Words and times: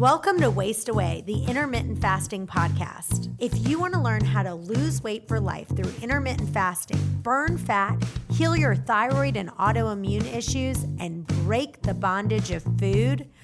Welcome 0.00 0.40
to 0.40 0.50
Waste 0.50 0.88
Away, 0.88 1.24
the 1.26 1.44
intermittent 1.44 2.00
fasting 2.00 2.46
podcast. 2.46 3.30
If 3.38 3.68
you 3.68 3.78
want 3.78 3.92
to 3.92 4.00
learn 4.00 4.24
how 4.24 4.42
to 4.42 4.54
lose 4.54 5.02
weight 5.02 5.28
for 5.28 5.38
life 5.38 5.68
through 5.68 5.92
intermittent 6.00 6.48
fasting, 6.54 6.98
burn 7.20 7.58
fat, 7.58 8.02
heal 8.30 8.56
your 8.56 8.74
thyroid 8.74 9.36
and 9.36 9.50
autoimmune 9.56 10.24
issues, 10.34 10.84
and 10.98 11.26
break 11.44 11.82
the 11.82 11.92
bondage 11.92 12.50
of 12.50 12.62
food, 12.78 13.28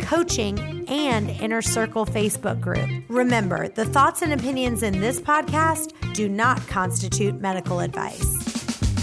coaching, 0.00 0.84
and 0.88 1.30
Inner 1.30 1.62
Circle 1.62 2.06
Facebook 2.06 2.60
group. 2.60 2.88
Remember, 3.08 3.68
the 3.68 3.84
thoughts 3.84 4.22
and 4.22 4.32
opinions 4.32 4.82
in 4.82 5.00
this 5.00 5.20
podcast 5.20 5.92
do 6.14 6.28
not 6.28 6.66
constitute 6.66 7.40
medical 7.40 7.80
advice. 7.80 8.53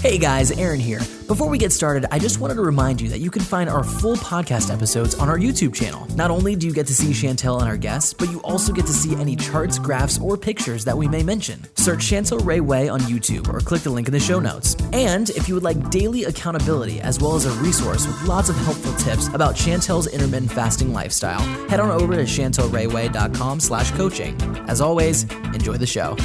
Hey 0.02 0.18
guys, 0.18 0.50
Aaron 0.50 0.80
here. 0.80 0.98
Before 1.28 1.48
we 1.48 1.60
get 1.60 1.72
started, 1.72 2.12
I 2.12 2.18
just 2.18 2.40
wanted 2.40 2.55
to 2.55 2.64
remind 2.64 3.00
you 3.00 3.08
that 3.09 3.20
you 3.20 3.30
can 3.30 3.44
find 3.44 3.70
our 3.70 3.84
full 3.84 4.16
podcast 4.16 4.73
episodes 4.73 5.14
on 5.14 5.30
our 5.30 5.38
YouTube 5.38 5.76
channel. 5.76 6.08
Not 6.16 6.32
only 6.32 6.55
do 6.55 6.66
you 6.66 6.73
get 6.73 6.88
to 6.88 6.94
see 6.96 7.12
Chantel 7.12 7.59
and 7.59 7.70
our 7.70 7.78
guests, 7.78 8.12
but 8.12 8.32
you 8.32 8.42
also 8.42 8.73
get 8.73 8.88
to 8.88 8.94
see 8.94 9.16
any 9.16 9.36
charts, 9.36 9.78
graphs, 9.78 10.20
or 10.20 10.38
pictures 10.38 10.84
that 10.86 10.98
we 10.98 11.08
may 11.08 11.22
mention. 11.22 11.64
Search 11.76 12.00
Chantel 12.00 12.44
Ray 12.44 12.62
Way 12.62 12.90
on 12.90 13.02
YouTube 13.02 13.48
or 13.48 13.59
click 13.59 13.84
the 13.84 13.92
link 13.92 14.08
in 14.08 14.12
the 14.12 14.20
show 14.20 14.40
notes. 14.40 14.76
And 14.92 15.30
if 15.30 15.48
you 15.48 15.54
would 15.54 15.64
like 15.64 15.92
daily 15.92 16.23
accountability 16.23 17.00
as 17.00 17.20
well 17.20 17.36
as 17.36 17.45
a 17.45 17.52
resource 17.62 18.08
with 18.08 18.23
lots 18.23 18.50
of 18.50 18.56
helpful 18.56 18.94
tips 18.94 19.28
about 19.36 19.53
Chantel's 19.53 20.08
intermittent 20.08 20.52
fasting 20.52 20.94
lifestyle, 20.94 21.42
head 21.70 21.80
on 21.80 21.92
over 21.92 22.16
to 22.16 22.23
chantelrayway.com 22.23 23.59
slash 23.59 23.92
coaching. 23.92 24.36
As 24.68 24.81
always, 24.81 25.25
enjoy 25.53 25.78
the 25.78 25.86
show. 25.86 26.18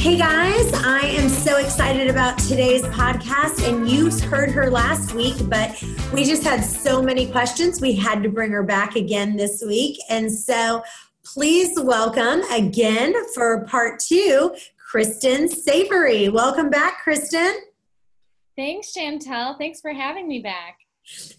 Hey 0.00 0.16
guys, 0.16 0.72
I 0.72 1.00
am 1.00 1.28
so 1.28 1.58
excited 1.58 2.08
about 2.08 2.38
today's 2.38 2.80
podcast. 2.84 3.68
And 3.68 3.86
you 3.86 4.10
heard 4.30 4.50
her 4.50 4.70
last 4.70 5.12
week, 5.12 5.34
but 5.42 5.78
we 6.14 6.24
just 6.24 6.42
had 6.42 6.64
so 6.64 7.02
many 7.02 7.26
questions. 7.26 7.82
We 7.82 7.96
had 7.96 8.22
to 8.22 8.30
bring 8.30 8.50
her 8.50 8.62
back 8.62 8.96
again 8.96 9.36
this 9.36 9.62
week. 9.62 9.98
And 10.08 10.32
so 10.32 10.82
please 11.22 11.78
welcome 11.78 12.40
again 12.50 13.12
for 13.34 13.66
part 13.66 14.00
two, 14.00 14.56
Kristen 14.78 15.50
Savory. 15.50 16.30
Welcome 16.30 16.70
back, 16.70 17.02
Kristen. 17.04 17.56
Thanks, 18.56 18.94
Chantel. 18.96 19.58
Thanks 19.58 19.82
for 19.82 19.92
having 19.92 20.26
me 20.26 20.38
back. 20.38 20.78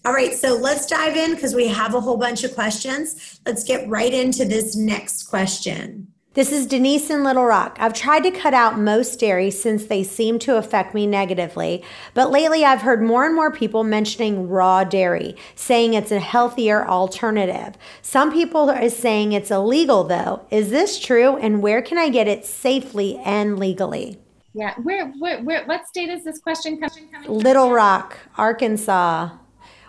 All 0.04 0.12
right, 0.12 0.34
so 0.34 0.54
let's 0.54 0.86
dive 0.86 1.16
in 1.16 1.34
because 1.34 1.56
we 1.56 1.66
have 1.66 1.96
a 1.96 2.00
whole 2.00 2.16
bunch 2.16 2.44
of 2.44 2.54
questions. 2.54 3.40
Let's 3.44 3.64
get 3.64 3.88
right 3.88 4.14
into 4.14 4.44
this 4.44 4.76
next 4.76 5.24
question. 5.24 6.11
This 6.34 6.50
is 6.50 6.66
Denise 6.66 7.10
in 7.10 7.24
Little 7.24 7.44
Rock. 7.44 7.76
I've 7.78 7.92
tried 7.92 8.22
to 8.22 8.30
cut 8.30 8.54
out 8.54 8.78
most 8.78 9.20
dairy 9.20 9.50
since 9.50 9.84
they 9.84 10.02
seem 10.02 10.38
to 10.38 10.56
affect 10.56 10.94
me 10.94 11.06
negatively, 11.06 11.84
but 12.14 12.30
lately 12.30 12.64
I've 12.64 12.80
heard 12.80 13.02
more 13.02 13.26
and 13.26 13.34
more 13.34 13.52
people 13.52 13.84
mentioning 13.84 14.48
raw 14.48 14.82
dairy, 14.82 15.36
saying 15.54 15.92
it's 15.92 16.10
a 16.10 16.20
healthier 16.20 16.88
alternative. 16.88 17.74
Some 18.00 18.32
people 18.32 18.70
are 18.70 18.88
saying 18.88 19.32
it's 19.32 19.50
illegal 19.50 20.04
though. 20.04 20.46
Is 20.50 20.70
this 20.70 20.98
true 20.98 21.36
and 21.36 21.60
where 21.60 21.82
can 21.82 21.98
I 21.98 22.08
get 22.08 22.26
it 22.26 22.46
safely 22.46 23.18
and 23.18 23.58
legally? 23.58 24.18
Yeah, 24.54 24.72
where, 24.82 25.08
where, 25.18 25.42
where 25.42 25.66
what 25.66 25.86
state 25.86 26.08
is 26.08 26.24
this 26.24 26.38
question 26.38 26.80
coming 26.80 27.10
from? 27.10 27.30
Little 27.30 27.72
Rock, 27.72 28.16
Arkansas, 28.38 29.28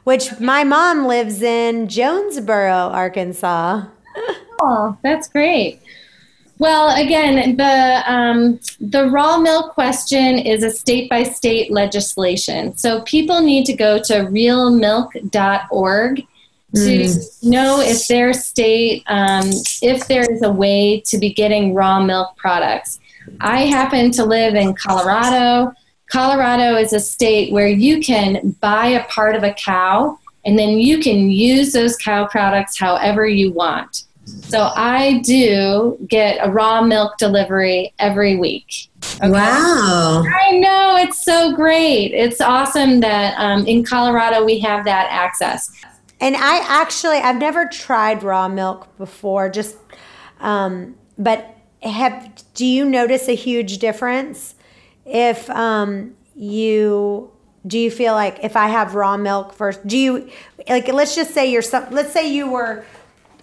which 0.04 0.38
my 0.42 0.66
mom 0.66 1.08
lives 1.08 1.42
in 1.42 1.88
Jonesboro, 1.88 2.90
Arkansas. 2.92 3.86
oh, 4.62 4.98
that's 5.04 5.30
great. 5.30 5.80
Well, 6.60 6.96
again, 6.96 7.58
the 7.58 8.04
um, 8.06 8.60
the 8.80 9.10
raw 9.10 9.38
milk 9.38 9.74
question 9.74 10.38
is 10.38 10.64
a 10.64 10.70
state 10.70 11.10
by 11.10 11.24
state 11.24 11.72
legislation. 11.72 12.78
So 12.78 13.02
people 13.02 13.42
need 13.42 13.66
to 13.66 13.74
go 13.74 13.98
to 14.04 14.14
realmilk.org 14.14 16.28
to 16.76 16.80
mm. 16.80 17.44
know 17.44 17.82
if 17.82 18.08
their 18.08 18.34
state, 18.34 19.04
um, 19.08 19.50
if 19.82 20.08
there 20.08 20.30
is 20.32 20.42
a 20.42 20.52
way 20.52 21.02
to 21.02 21.18
be 21.18 21.34
getting 21.34 21.74
raw 21.74 22.00
milk 22.00 22.36
products. 22.38 23.00
I 23.40 23.62
happen 23.62 24.12
to 24.12 24.26
live 24.26 24.56
in 24.56 24.74
Colorado. 24.74 25.74
Colorado 26.12 26.76
is 26.76 26.94
a 26.94 27.00
state 27.00 27.54
where 27.54 27.68
you 27.68 28.02
can 28.02 28.56
buy 28.60 28.88
a 28.88 29.04
part 29.06 29.36
of 29.36 29.44
a 29.44 29.54
cow 29.54 30.18
and 30.46 30.60
then 30.60 30.80
you 30.80 31.00
can 31.00 31.30
use 31.30 31.74
those 31.74 31.96
cow 31.98 32.28
products 32.28 32.78
however 32.78 33.26
you 33.26 33.52
want. 33.52 34.04
So 34.26 34.72
I 34.76 35.20
do 35.20 35.98
get 36.08 36.46
a 36.46 36.50
raw 36.50 36.82
milk 36.82 37.18
delivery 37.18 37.94
every 38.00 38.38
week. 38.38 38.90
Okay? 39.16 39.30
Wow. 39.30 40.24
I 40.26 40.52
know, 40.52 40.98
it's 40.98 41.24
so 41.24 41.54
great. 41.56 42.14
It's 42.14 42.40
awesome 42.40 43.02
that 43.02 43.36
um, 43.38 43.66
in 43.68 43.84
Colorado 43.84 44.46
we 44.46 44.60
have 44.60 44.86
that 44.86 45.08
access. 45.10 45.72
And 46.22 46.36
I 46.38 46.60
actually, 46.68 47.18
I've 47.18 47.38
never 47.38 47.66
tried 47.66 48.24
raw 48.24 48.48
milk 48.48 48.96
before, 48.98 49.50
just, 49.50 49.76
um, 50.40 50.96
but 51.18 51.58
have, 51.82 52.32
do 52.54 52.66
you 52.66 52.86
notice 52.86 53.28
a 53.28 53.36
huge 53.36 53.80
difference 53.80 54.56
if 55.06 55.50
um, 55.50 56.16
you 56.36 57.30
do 57.66 57.80
you 57.80 57.90
feel 57.90 58.14
like 58.14 58.44
if 58.44 58.58
I 58.58 58.68
have 58.68 58.96
raw 58.96 59.16
milk 59.16 59.54
first, 59.54 59.86
do 59.88 59.98
you 59.98 60.30
like 60.68 60.88
let's 60.90 61.16
just 61.16 61.34
say 61.34 61.50
you're 61.50 61.62
some 61.62 61.90
let's 61.92 62.12
say 62.12 62.30
you 62.30 62.52
were 62.52 62.84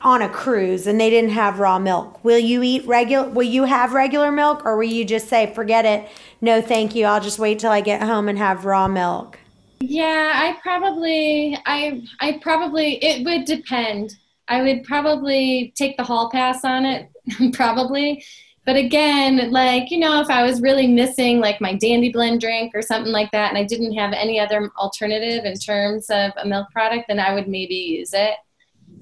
on 0.03 0.23
a 0.23 0.29
cruise 0.29 0.87
and 0.87 1.01
they 1.01 1.11
didn't 1.11 1.31
have 1.31 1.59
raw 1.59 1.79
milk, 1.79 2.23
will 2.25 2.39
you 2.39 2.63
eat 2.63 2.87
regular? 2.87 3.29
Will 3.29 3.43
you 3.47 3.65
have 3.65 3.93
regular 3.93 4.33
milk, 4.33 4.65
or 4.65 4.77
will 4.77 4.85
you 4.85 5.05
just 5.05 5.29
say, 5.29 5.53
"Forget 5.55 5.85
it, 5.85 6.09
no, 6.41 6.61
thank 6.61 6.95
you. 6.95 7.07
I'll 7.07 7.21
just 7.21 7.39
wait 7.39 7.59
till 7.59 7.71
I 7.71 7.81
get 7.81 8.03
home 8.03 8.29
and 8.29 8.39
have 8.39 8.65
raw 8.65 8.89
milk"? 8.89 9.39
Yeah, 9.81 10.33
I 10.35 10.59
probably, 10.63 11.59
I, 11.65 12.03
I 12.21 12.39
probably, 12.43 13.03
it 13.03 13.25
would 13.25 13.47
depend. 13.47 14.15
I 14.49 14.63
would 14.63 14.85
probably 14.85 15.73
take 15.77 15.97
the 15.97 16.03
hall 16.03 16.31
pass 16.31 16.65
on 16.65 16.85
it, 16.85 17.09
probably. 17.55 18.23
But 18.67 18.77
again, 18.77 19.51
like, 19.51 19.91
you 19.91 19.99
know, 19.99 20.21
if 20.21 20.29
I 20.29 20.43
was 20.43 20.61
really 20.61 20.87
missing 20.87 21.41
like 21.41 21.61
my 21.63 21.75
Dandy 21.75 22.13
Blend 22.13 22.41
drink 22.41 22.73
or 22.75 22.83
something 22.83 23.13
like 23.13 23.31
that, 23.31 23.49
and 23.49 23.59
I 23.59 23.65
didn't 23.65 23.95
have 23.95 24.13
any 24.13 24.39
other 24.39 24.71
alternative 24.77 25.45
in 25.45 25.55
terms 25.55 26.11
of 26.11 26.33
a 26.37 26.47
milk 26.47 26.71
product, 26.71 27.07
then 27.09 27.19
I 27.19 27.33
would 27.33 27.49
maybe 27.49 27.75
use 27.75 28.13
it. 28.13 28.35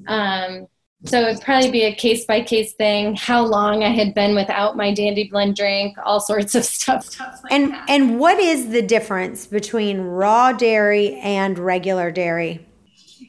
Um, 0.07 0.69
so 1.05 1.21
it'd 1.21 1.43
probably 1.43 1.71
be 1.71 1.85
a 1.85 1.95
case 1.95 2.25
by 2.25 2.41
case 2.41 2.73
thing, 2.75 3.15
how 3.15 3.45
long 3.45 3.85
I 3.85 3.91
had 3.91 4.15
been 4.15 4.35
without 4.35 4.77
my 4.77 4.93
Dandy 4.93 5.29
Blend 5.29 5.55
drink, 5.55 5.97
all 6.05 6.21
sorts 6.21 6.55
of 6.57 6.65
stuff. 6.65 7.09
like 7.21 7.53
and 7.53 7.71
that. 7.71 7.89
and 7.89 8.19
what 8.19 8.39
is 8.41 8.71
the 8.71 8.83
difference 8.83 9.47
between 9.47 10.01
raw 10.01 10.53
dairy 10.53 11.15
and 11.17 11.57
regular 11.59 12.11
dairy? 12.11 12.67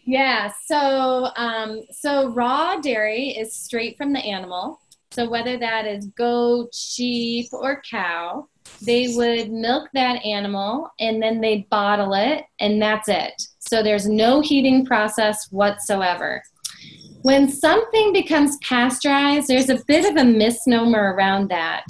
Yeah, 0.05 0.51
so 0.65 1.29
um, 1.35 1.83
so 1.91 2.29
raw 2.29 2.77
dairy 2.77 3.29
is 3.29 3.55
straight 3.55 3.97
from 3.97 4.13
the 4.13 4.19
animal. 4.19 4.81
So 5.11 5.29
whether 5.29 5.57
that 5.57 5.85
is 5.85 6.07
goat, 6.07 6.73
sheep, 6.73 7.47
or 7.51 7.81
cow, 7.89 8.47
they 8.83 9.13
would 9.15 9.51
milk 9.51 9.89
that 9.93 10.23
animal 10.25 10.89
and 10.99 11.21
then 11.21 11.39
they 11.39 11.67
bottle 11.69 12.15
it, 12.15 12.45
and 12.59 12.81
that's 12.81 13.09
it. 13.09 13.39
So 13.59 13.83
there's 13.83 14.07
no 14.07 14.41
heating 14.41 14.87
process 14.87 15.51
whatsoever 15.51 16.41
when 17.21 17.49
something 17.49 18.13
becomes 18.13 18.57
pasteurized, 18.57 19.47
there's 19.47 19.69
a 19.69 19.83
bit 19.87 20.09
of 20.09 20.15
a 20.15 20.23
misnomer 20.23 21.13
around 21.13 21.49
that. 21.49 21.85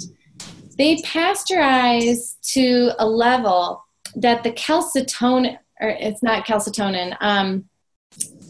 They 0.76 0.96
pasteurize 0.96 2.36
to 2.52 2.92
a 2.98 3.06
level 3.06 3.84
that 4.16 4.42
the 4.42 4.52
calcitonin, 4.52 5.58
or 5.80 5.88
it's 5.88 6.22
not 6.22 6.46
calcitonin, 6.46 7.16
um, 7.20 7.68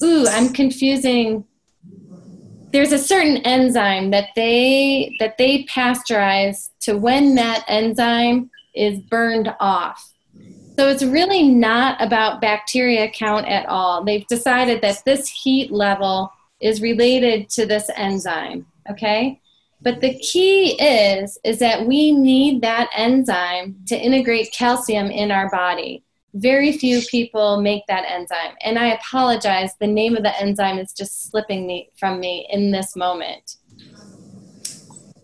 ooh, 0.03 0.27
I'm 0.29 0.53
confusing. 0.53 1.45
There's 2.73 2.93
a 2.93 2.99
certain 2.99 3.39
enzyme 3.39 4.11
that 4.13 4.29
they 4.37 5.17
that 5.19 5.37
they 5.39 5.65
pasteurize 5.65 6.71
to 6.83 6.97
when 6.97 7.35
that 7.35 7.65
enzyme 7.69 8.51
is 8.75 9.01
burned 9.01 9.53
off. 9.59 10.13
So 10.79 10.89
it's 10.89 11.03
really 11.03 11.43
not 11.43 12.01
about 12.01 12.41
bacteria 12.41 13.11
count 13.11 13.47
at 13.49 13.67
all. 13.67 14.05
They've 14.05 14.27
decided 14.29 14.81
that 14.81 15.03
this 15.05 15.29
heat 15.29 15.71
level 15.73 16.33
is 16.61 16.83
related 16.83 17.49
to 17.51 17.67
this 17.67 17.91
enzyme, 17.97 18.67
okay? 18.91 19.41
But 19.83 20.01
the 20.01 20.19
key 20.19 20.73
is 20.81 21.39
is 21.43 21.59
that 21.61 21.87
we 21.87 22.13
need 22.13 22.63
that 22.63 22.91
enzyme 22.95 23.77
to 23.87 23.97
integrate 23.97 24.53
calcium 24.53 25.07
in 25.07 25.31
our 25.31 25.51
body. 25.51 26.05
Very 26.35 26.73
few 26.73 27.01
people 27.11 27.61
make 27.61 27.87
that 27.89 28.05
enzyme. 28.07 28.55
And 28.63 28.79
I 28.79 28.89
apologize, 28.89 29.73
the 29.81 29.87
name 29.87 30.17
of 30.17 30.23
the 30.23 30.39
enzyme 30.41 30.79
is 30.79 30.93
just 30.93 31.31
slipping 31.31 31.67
me 31.67 31.91
from 31.99 32.21
me 32.21 32.47
in 32.51 32.71
this 32.71 32.95
moment. 32.95 33.57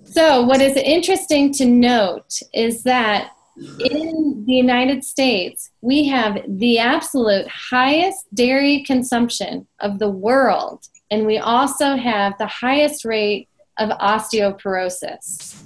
So, 0.05 0.43
what 0.43 0.63
is 0.63 0.77
interesting 0.77 1.53
to 1.55 1.67
note 1.67 2.41
is 2.55 2.83
that 2.85 3.36
in 3.57 4.45
the 4.47 4.53
United 4.53 5.05
States, 5.05 5.71
we 5.81 6.07
have 6.09 6.39
the 6.47 6.79
absolute 6.79 7.49
highest 7.49 8.27
dairy 8.35 8.83
consumption 8.85 9.67
of 9.81 9.99
the 9.99 10.11
world, 10.11 10.85
and 11.11 11.27
we 11.27 11.39
also 11.39 11.97
have 11.97 12.37
the 12.39 12.47
highest 12.47 13.05
rate 13.05 13.49
of 13.79 13.91
osteoporosis. 13.99 15.63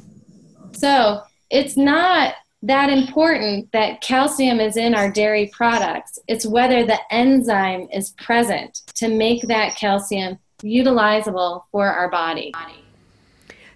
So 0.73 1.23
it's 1.51 1.77
not 1.77 2.35
that 2.63 2.91
important 2.91 3.73
that 3.73 4.01
calcium 4.03 4.61
is 4.61 4.77
in 4.77 4.95
our 4.95 5.11
dairy 5.11 5.51
products. 5.53 6.19
It's 6.29 6.47
whether 6.47 6.85
the 6.85 6.99
enzyme 7.11 7.89
is 7.93 8.11
present 8.11 8.83
to 8.97 9.09
make 9.09 9.43
that 9.49 9.77
calcium 9.77 10.39
utilizable 10.63 11.63
for 11.73 11.87
our 11.87 12.11
body. 12.11 12.53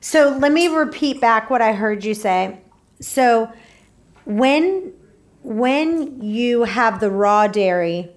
So 0.01 0.37
let 0.39 0.53
me 0.53 0.69
repeat 0.69 1.21
back 1.21 1.49
what 1.49 1.63
I 1.63 1.73
heard 1.73 2.05
you 2.05 2.13
say. 2.13 2.59
So 3.01 3.51
when 4.25 4.93
when 5.43 6.23
you 6.23 6.65
have 6.65 7.01
the 7.01 7.11
raw 7.11 7.47
dairy, 7.47 8.11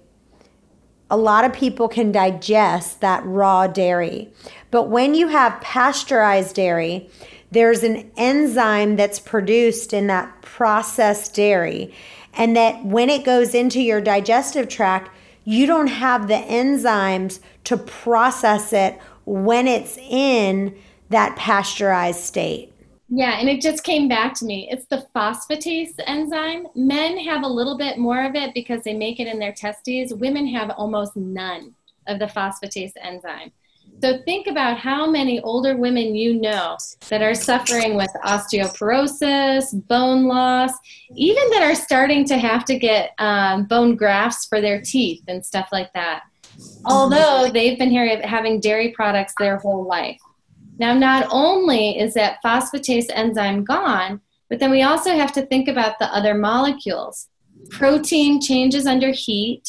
a 1.10 1.16
lot 1.16 1.44
of 1.44 1.52
people 1.52 1.88
can 1.88 2.10
digest 2.10 3.00
that 3.02 3.22
raw 3.24 3.66
dairy. 3.66 4.32
But 4.70 4.84
when 4.84 5.14
you 5.14 5.28
have 5.28 5.60
pasteurized 5.60 6.56
dairy, 6.56 7.10
there's 7.50 7.82
an 7.82 8.10
enzyme 8.16 8.96
that's 8.96 9.18
produced 9.18 9.92
in 9.92 10.06
that 10.06 10.40
processed 10.42 11.34
dairy. 11.34 11.94
And 12.34 12.56
that 12.56 12.84
when 12.84 13.10
it 13.10 13.24
goes 13.24 13.54
into 13.54 13.80
your 13.80 14.00
digestive 14.00 14.68
tract, 14.68 15.10
you 15.44 15.66
don't 15.66 15.86
have 15.86 16.28
the 16.28 16.34
enzymes 16.34 17.40
to 17.64 17.76
process 17.76 18.72
it 18.72 18.98
when 19.24 19.66
it's 19.66 19.96
in 19.98 20.76
that 21.08 21.36
pasteurized 21.36 22.20
state. 22.20 22.72
Yeah, 23.10 23.38
and 23.38 23.48
it 23.48 23.62
just 23.62 23.84
came 23.84 24.06
back 24.06 24.34
to 24.34 24.44
me. 24.44 24.68
It's 24.70 24.84
the 24.86 25.06
phosphatase 25.14 25.94
enzyme. 26.06 26.66
Men 26.74 27.16
have 27.18 27.42
a 27.42 27.48
little 27.48 27.78
bit 27.78 27.96
more 27.96 28.22
of 28.24 28.34
it 28.34 28.52
because 28.52 28.82
they 28.82 28.94
make 28.94 29.18
it 29.18 29.26
in 29.26 29.38
their 29.38 29.52
testes. 29.52 30.12
Women 30.12 30.46
have 30.48 30.70
almost 30.70 31.16
none 31.16 31.74
of 32.06 32.18
the 32.18 32.26
phosphatase 32.26 32.92
enzyme. 33.00 33.52
So 34.00 34.18
think 34.24 34.46
about 34.46 34.78
how 34.78 35.10
many 35.10 35.40
older 35.40 35.76
women 35.76 36.14
you 36.14 36.34
know 36.34 36.76
that 37.08 37.20
are 37.20 37.34
suffering 37.34 37.96
with 37.96 38.10
osteoporosis, 38.24 39.86
bone 39.88 40.26
loss, 40.26 40.72
even 41.16 41.50
that 41.50 41.62
are 41.62 41.74
starting 41.74 42.24
to 42.26 42.38
have 42.38 42.64
to 42.66 42.78
get 42.78 43.12
um, 43.18 43.64
bone 43.64 43.96
grafts 43.96 44.46
for 44.46 44.60
their 44.60 44.80
teeth 44.80 45.22
and 45.26 45.44
stuff 45.44 45.70
like 45.72 45.92
that. 45.94 46.24
Although 46.84 47.50
they've 47.52 47.78
been 47.78 47.92
having 48.22 48.60
dairy 48.60 48.92
products 48.92 49.34
their 49.38 49.56
whole 49.56 49.84
life. 49.84 50.20
Now, 50.78 50.94
not 50.94 51.26
only 51.30 51.98
is 51.98 52.14
that 52.14 52.38
phosphatase 52.44 53.06
enzyme 53.12 53.64
gone, 53.64 54.20
but 54.48 54.60
then 54.60 54.70
we 54.70 54.82
also 54.82 55.10
have 55.10 55.32
to 55.32 55.46
think 55.46 55.68
about 55.68 55.98
the 55.98 56.06
other 56.14 56.34
molecules. 56.34 57.28
Protein 57.70 58.40
changes 58.40 58.86
under 58.86 59.10
heat, 59.10 59.62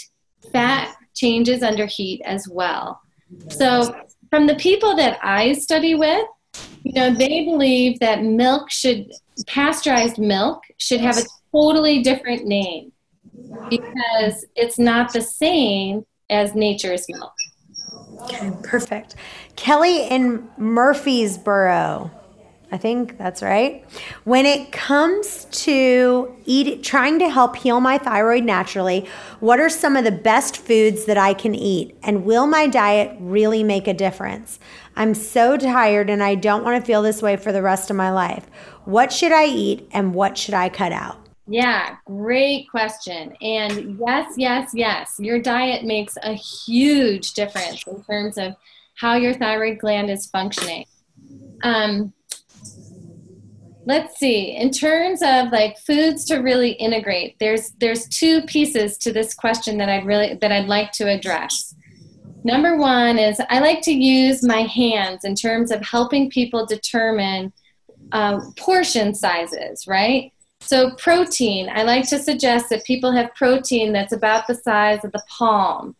fat 0.51 0.95
changes 1.15 1.63
under 1.63 1.85
heat 1.85 2.21
as 2.23 2.47
well. 2.47 3.01
So, 3.49 3.95
from 4.29 4.47
the 4.47 4.55
people 4.55 4.95
that 4.95 5.17
I 5.23 5.53
study 5.53 5.95
with, 5.95 6.25
you 6.83 6.93
know, 6.93 7.13
they 7.13 7.45
believe 7.45 7.99
that 7.99 8.23
milk 8.23 8.69
should, 8.71 9.11
pasteurized 9.47 10.19
milk 10.19 10.63
should 10.77 11.01
have 11.01 11.17
a 11.17 11.23
totally 11.51 12.01
different 12.03 12.45
name 12.45 12.91
because 13.69 14.45
it's 14.55 14.77
not 14.77 15.11
the 15.13 15.21
same 15.21 16.05
as 16.29 16.53
nature's 16.53 17.05
milk. 17.09 17.33
Okay, 18.21 18.51
perfect. 18.63 19.15
Kelly 19.55 20.07
in 20.07 20.47
Murfreesboro. 20.57 22.11
I 22.71 22.77
think 22.77 23.17
that's 23.17 23.41
right. 23.41 23.83
When 24.25 24.45
it 24.45 24.71
comes 24.71 25.45
to 25.45 26.35
eat, 26.45 26.83
trying 26.83 27.17
to 27.17 27.29
help 27.29 27.55
heal 27.55 27.79
my 27.79 27.97
thyroid 27.97 28.43
naturally, 28.43 29.07
what 29.39 29.59
are 29.59 29.69
some 29.69 29.95
of 29.95 30.03
the 30.03 30.11
best 30.11 30.57
foods 30.57 31.05
that 31.05 31.17
I 31.17 31.33
can 31.33 31.55
eat? 31.55 31.97
And 32.03 32.25
will 32.25 32.45
my 32.45 32.67
diet 32.67 33.17
really 33.19 33.63
make 33.63 33.87
a 33.87 33.93
difference? 33.93 34.59
I'm 34.95 35.15
so 35.15 35.57
tired 35.57 36.11
and 36.11 36.21
I 36.21 36.35
don't 36.35 36.63
want 36.63 36.79
to 36.79 36.85
feel 36.85 37.01
this 37.01 37.23
way 37.23 37.37
for 37.37 37.51
the 37.51 37.63
rest 37.63 37.89
of 37.89 37.95
my 37.95 38.11
life. 38.11 38.45
What 38.85 39.11
should 39.11 39.31
I 39.31 39.45
eat 39.45 39.89
and 39.91 40.13
what 40.13 40.37
should 40.37 40.53
I 40.53 40.69
cut 40.69 40.91
out? 40.91 41.28
Yeah, 41.51 41.97
great 42.05 42.69
question. 42.69 43.35
And 43.41 43.99
yes, 44.05 44.33
yes, 44.37 44.69
yes, 44.75 45.15
your 45.17 45.41
diet 45.41 45.83
makes 45.83 46.15
a 46.21 46.33
huge 46.33 47.33
difference 47.33 47.83
in 47.87 48.03
terms 48.03 48.37
of 48.37 48.55
how 48.95 49.15
your 49.15 49.33
thyroid 49.33 49.79
gland 49.79 50.11
is 50.11 50.27
functioning. 50.27 50.85
Um, 51.63 52.13
let's 53.85 54.19
see 54.19 54.55
in 54.55 54.69
terms 54.69 55.23
of 55.23 55.51
like 55.51 55.79
foods 55.79 56.23
to 56.25 56.37
really 56.37 56.71
integrate 56.73 57.35
there's 57.39 57.71
there's 57.79 58.07
two 58.09 58.41
pieces 58.43 58.97
to 58.99 59.11
this 59.11 59.33
question 59.33 59.77
that 59.77 59.89
i'd 59.89 60.05
really 60.05 60.35
that 60.35 60.51
i'd 60.51 60.67
like 60.67 60.91
to 60.91 61.09
address 61.09 61.73
number 62.43 62.77
one 62.77 63.17
is 63.17 63.41
i 63.49 63.59
like 63.59 63.81
to 63.81 63.91
use 63.91 64.43
my 64.43 64.61
hands 64.61 65.23
in 65.23 65.33
terms 65.33 65.71
of 65.71 65.81
helping 65.81 66.29
people 66.29 66.65
determine 66.67 67.51
uh, 68.11 68.39
portion 68.57 69.15
sizes 69.15 69.87
right 69.87 70.33
so, 70.61 70.91
protein, 70.91 71.69
I 71.73 71.83
like 71.83 72.07
to 72.09 72.19
suggest 72.19 72.69
that 72.69 72.85
people 72.85 73.11
have 73.11 73.33
protein 73.33 73.93
that's 73.93 74.13
about 74.13 74.45
the 74.47 74.55
size 74.55 75.03
of 75.03 75.11
the 75.11 75.23
palm. 75.29 75.95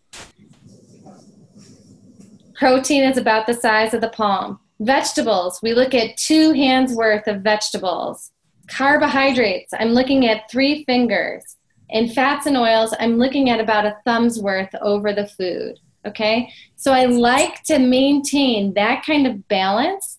Protein 2.56 3.03
is 3.06 3.17
about 3.17 3.47
the 3.47 3.53
size 3.53 3.94
of 3.94 4.01
the 4.01 4.09
palm. 4.09 4.59
Vegetables, 4.81 5.59
we 5.63 5.73
look 5.73 5.94
at 5.94 6.17
two 6.17 6.51
hands 6.51 6.94
worth 6.94 7.27
of 7.27 7.41
vegetables. 7.41 8.31
Carbohydrates, 8.67 9.73
I'm 9.79 9.89
looking 9.89 10.27
at 10.27 10.51
three 10.51 10.83
fingers. 10.83 11.56
And 11.91 12.13
fats 12.13 12.45
and 12.45 12.57
oils, 12.57 12.94
I'm 13.00 13.17
looking 13.17 13.50
at 13.50 13.59
about 13.59 13.85
a 13.85 13.97
thumb's 14.06 14.39
worth 14.39 14.73
over 14.81 15.13
the 15.13 15.27
food. 15.27 15.79
Okay? 16.06 16.51
So 16.75 16.94
I 16.94 17.06
like 17.06 17.63
to 17.63 17.79
maintain 17.79 18.73
that 18.75 19.03
kind 19.06 19.25
of 19.25 19.47
balance 19.47 20.19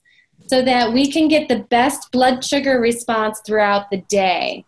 so 0.50 0.62
that 0.62 0.92
we 0.92 1.08
can 1.12 1.28
get 1.28 1.48
the 1.48 1.60
best 1.70 2.10
blood 2.10 2.44
sugar 2.44 2.80
response 2.80 3.40
throughout 3.46 3.88
the 3.88 3.98
day. 4.08 4.64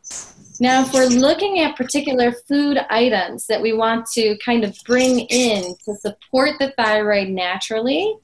Now, 0.60 0.82
if 0.82 0.92
we're 0.92 1.06
looking 1.06 1.58
at 1.58 1.74
particular 1.74 2.30
food 2.30 2.78
items 2.88 3.48
that 3.48 3.60
we 3.60 3.72
want 3.72 4.06
to 4.12 4.38
kind 4.44 4.62
of 4.62 4.78
bring 4.86 5.20
in 5.22 5.74
to 5.84 5.96
support 5.96 6.52
the 6.60 6.72
thyroid 6.78 7.30
naturally, 7.30 8.14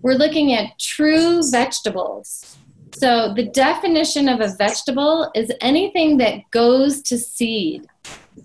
we're 0.00 0.14
looking 0.14 0.52
at 0.52 0.78
true 0.78 1.42
vegetables. 1.50 2.56
So, 2.94 3.34
the 3.34 3.46
definition 3.46 4.28
of 4.28 4.40
a 4.40 4.54
vegetable 4.56 5.28
is 5.34 5.50
anything 5.60 6.18
that 6.18 6.48
goes 6.52 7.02
to 7.02 7.18
seed 7.18 7.84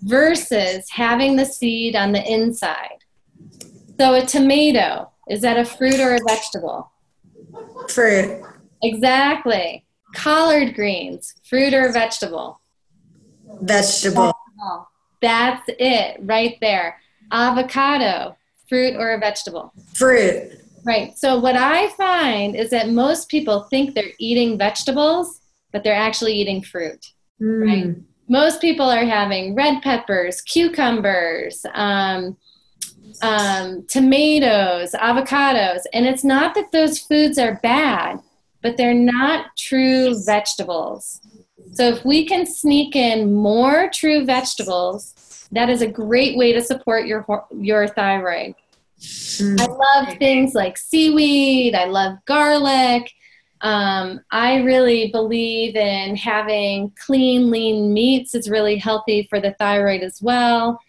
versus 0.02 0.90
having 0.90 1.36
the 1.36 1.44
seed 1.44 1.94
on 1.94 2.10
the 2.10 2.28
inside. 2.28 3.04
So, 4.00 4.14
a 4.14 4.26
tomato, 4.26 5.12
is 5.28 5.42
that 5.42 5.58
a 5.58 5.64
fruit 5.64 6.00
or 6.00 6.16
a 6.16 6.20
vegetable? 6.26 6.90
Fruit. 7.88 8.42
Exactly. 8.82 9.84
Collard 10.14 10.74
greens, 10.74 11.34
fruit 11.44 11.74
or 11.74 11.92
vegetable? 11.92 12.60
Vegetable. 13.60 14.32
That's 15.20 15.62
it 15.66 16.18
right 16.20 16.56
there. 16.60 17.00
Avocado, 17.32 18.36
fruit 18.68 18.94
or 18.96 19.12
a 19.12 19.18
vegetable? 19.18 19.72
Fruit. 19.94 20.52
Right. 20.84 21.18
So, 21.18 21.38
what 21.38 21.56
I 21.56 21.88
find 21.90 22.54
is 22.54 22.70
that 22.70 22.88
most 22.88 23.28
people 23.28 23.64
think 23.64 23.94
they're 23.94 24.12
eating 24.18 24.56
vegetables, 24.56 25.40
but 25.72 25.84
they're 25.84 25.94
actually 25.94 26.34
eating 26.34 26.62
fruit. 26.62 27.04
Mm. 27.42 27.66
Right. 27.66 27.96
Most 28.28 28.60
people 28.60 28.88
are 28.88 29.04
having 29.04 29.54
red 29.54 29.82
peppers, 29.82 30.40
cucumbers, 30.42 31.64
um, 31.74 32.36
um, 33.22 33.84
tomatoes, 33.86 34.92
avocados. 34.92 35.82
And 35.92 36.06
it's 36.06 36.24
not 36.24 36.54
that 36.54 36.72
those 36.72 36.98
foods 36.98 37.38
are 37.38 37.60
bad, 37.62 38.20
but 38.62 38.76
they're 38.76 38.94
not 38.94 39.56
true 39.56 40.22
vegetables. 40.24 41.20
So 41.72 41.88
if 41.88 42.04
we 42.04 42.26
can 42.26 42.46
sneak 42.46 42.96
in 42.96 43.34
more 43.34 43.90
true 43.92 44.24
vegetables, 44.24 45.46
that 45.52 45.68
is 45.68 45.82
a 45.82 45.86
great 45.86 46.36
way 46.36 46.52
to 46.52 46.60
support 46.60 47.06
your 47.06 47.24
your 47.52 47.88
thyroid. 47.88 48.54
Mm. 49.00 49.60
I 49.60 49.66
love 49.66 50.18
things 50.18 50.54
like 50.54 50.76
seaweed. 50.76 51.74
I 51.74 51.84
love 51.84 52.18
garlic. 52.26 53.10
Um, 53.60 54.20
I 54.30 54.58
really 54.58 55.10
believe 55.10 55.74
in 55.74 56.16
having 56.16 56.92
clean, 57.04 57.50
lean 57.50 57.92
meats 57.92 58.34
It's 58.34 58.48
really 58.48 58.76
healthy 58.76 59.26
for 59.28 59.40
the 59.40 59.54
thyroid 59.58 60.02
as 60.02 60.22
well. 60.22 60.80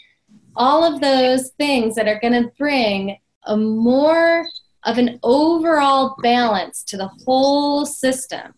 All 0.60 0.84
of 0.84 1.02
those 1.02 1.50
things 1.52 1.96
that 1.96 2.08
are 2.08 2.20
going 2.20 2.34
to 2.34 2.52
bring 2.58 3.18
a 3.46 3.58
more 3.58 4.46
of 4.84 4.98
an 4.98 5.20
overall 5.24 6.16
balance 6.22 6.84
to 6.84 6.98
the 6.98 7.10
whole 7.26 7.86
system. 7.86 8.54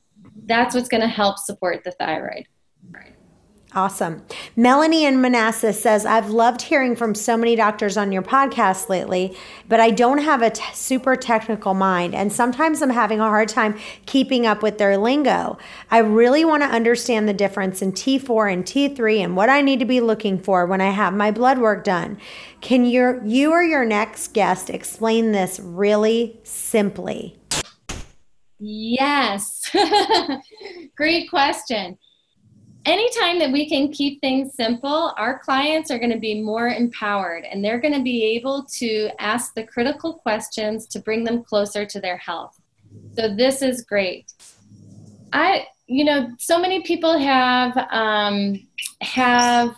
That's 0.45 0.75
what's 0.75 0.89
going 0.89 1.01
to 1.01 1.07
help 1.07 1.37
support 1.37 1.83
the 1.83 1.91
thyroid. 1.91 2.47
Awesome. 3.73 4.21
Melanie 4.57 5.05
in 5.05 5.21
Manassas 5.21 5.81
says, 5.81 6.05
I've 6.05 6.29
loved 6.29 6.63
hearing 6.63 6.93
from 6.93 7.15
so 7.15 7.37
many 7.37 7.55
doctors 7.55 7.95
on 7.95 8.11
your 8.11 8.21
podcast 8.21 8.89
lately, 8.89 9.37
but 9.69 9.79
I 9.79 9.91
don't 9.91 10.17
have 10.17 10.41
a 10.41 10.49
t- 10.49 10.61
super 10.73 11.15
technical 11.15 11.73
mind. 11.73 12.13
And 12.13 12.33
sometimes 12.33 12.81
I'm 12.81 12.89
having 12.89 13.21
a 13.21 13.29
hard 13.29 13.47
time 13.47 13.79
keeping 14.05 14.45
up 14.45 14.61
with 14.61 14.77
their 14.77 14.97
lingo. 14.97 15.57
I 15.89 15.99
really 15.99 16.43
want 16.43 16.63
to 16.63 16.67
understand 16.67 17.29
the 17.29 17.33
difference 17.33 17.81
in 17.81 17.93
T4 17.93 18.51
and 18.51 18.65
T3 18.65 19.23
and 19.23 19.37
what 19.37 19.49
I 19.49 19.61
need 19.61 19.79
to 19.79 19.85
be 19.85 20.01
looking 20.01 20.37
for 20.37 20.65
when 20.65 20.81
I 20.81 20.89
have 20.89 21.13
my 21.13 21.31
blood 21.31 21.57
work 21.57 21.85
done. 21.85 22.17
Can 22.59 22.83
your, 22.83 23.23
you 23.23 23.53
or 23.53 23.63
your 23.63 23.85
next 23.85 24.33
guest 24.33 24.69
explain 24.69 25.31
this 25.31 25.61
really 25.61 26.41
simply? 26.43 27.37
Yes. 28.59 29.71
Great 30.97 31.29
question. 31.29 31.97
Anytime 32.85 33.37
that 33.39 33.51
we 33.51 33.69
can 33.69 33.91
keep 33.91 34.19
things 34.21 34.55
simple, 34.55 35.13
our 35.17 35.37
clients 35.39 35.91
are 35.91 35.99
going 35.99 36.11
to 36.11 36.17
be 36.17 36.41
more 36.41 36.67
empowered 36.67 37.43
and 37.45 37.63
they're 37.63 37.79
going 37.79 37.93
to 37.93 38.01
be 38.01 38.23
able 38.35 38.63
to 38.79 39.09
ask 39.19 39.53
the 39.53 39.63
critical 39.63 40.13
questions 40.13 40.87
to 40.87 40.99
bring 40.99 41.23
them 41.23 41.43
closer 41.43 41.85
to 41.85 42.01
their 42.01 42.17
health. 42.17 42.59
So, 43.15 43.33
this 43.35 43.61
is 43.61 43.83
great. 43.83 44.33
I, 45.31 45.67
you 45.85 46.03
know, 46.03 46.31
so 46.39 46.59
many 46.59 46.81
people 46.81 47.17
have 47.19 47.77
um, 47.91 48.67
have 49.01 49.75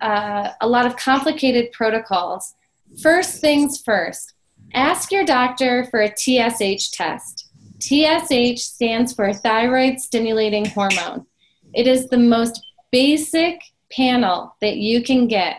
uh, 0.00 0.50
a 0.60 0.66
lot 0.66 0.86
of 0.86 0.96
complicated 0.96 1.70
protocols. 1.72 2.54
First 3.02 3.40
things 3.40 3.82
first, 3.84 4.32
ask 4.72 5.12
your 5.12 5.24
doctor 5.24 5.84
for 5.90 6.00
a 6.00 6.14
TSH 6.16 6.90
test. 6.92 7.50
TSH 7.80 8.60
stands 8.60 9.12
for 9.12 9.32
thyroid 9.32 10.00
stimulating 10.00 10.64
hormone. 10.64 11.26
It 11.74 11.86
is 11.86 12.08
the 12.08 12.18
most 12.18 12.60
basic 12.90 13.60
panel 13.92 14.54
that 14.60 14.76
you 14.76 15.02
can 15.02 15.28
get. 15.28 15.56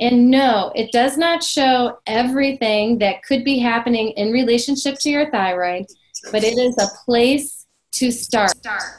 And 0.00 0.30
no, 0.30 0.72
it 0.74 0.90
does 0.90 1.16
not 1.16 1.42
show 1.42 1.98
everything 2.06 2.98
that 2.98 3.22
could 3.22 3.44
be 3.44 3.58
happening 3.58 4.10
in 4.16 4.32
relationship 4.32 4.98
to 5.00 5.10
your 5.10 5.30
thyroid, 5.30 5.86
but 6.30 6.42
it 6.42 6.58
is 6.58 6.76
a 6.78 6.88
place 7.04 7.66
to 7.92 8.10
start. 8.10 8.52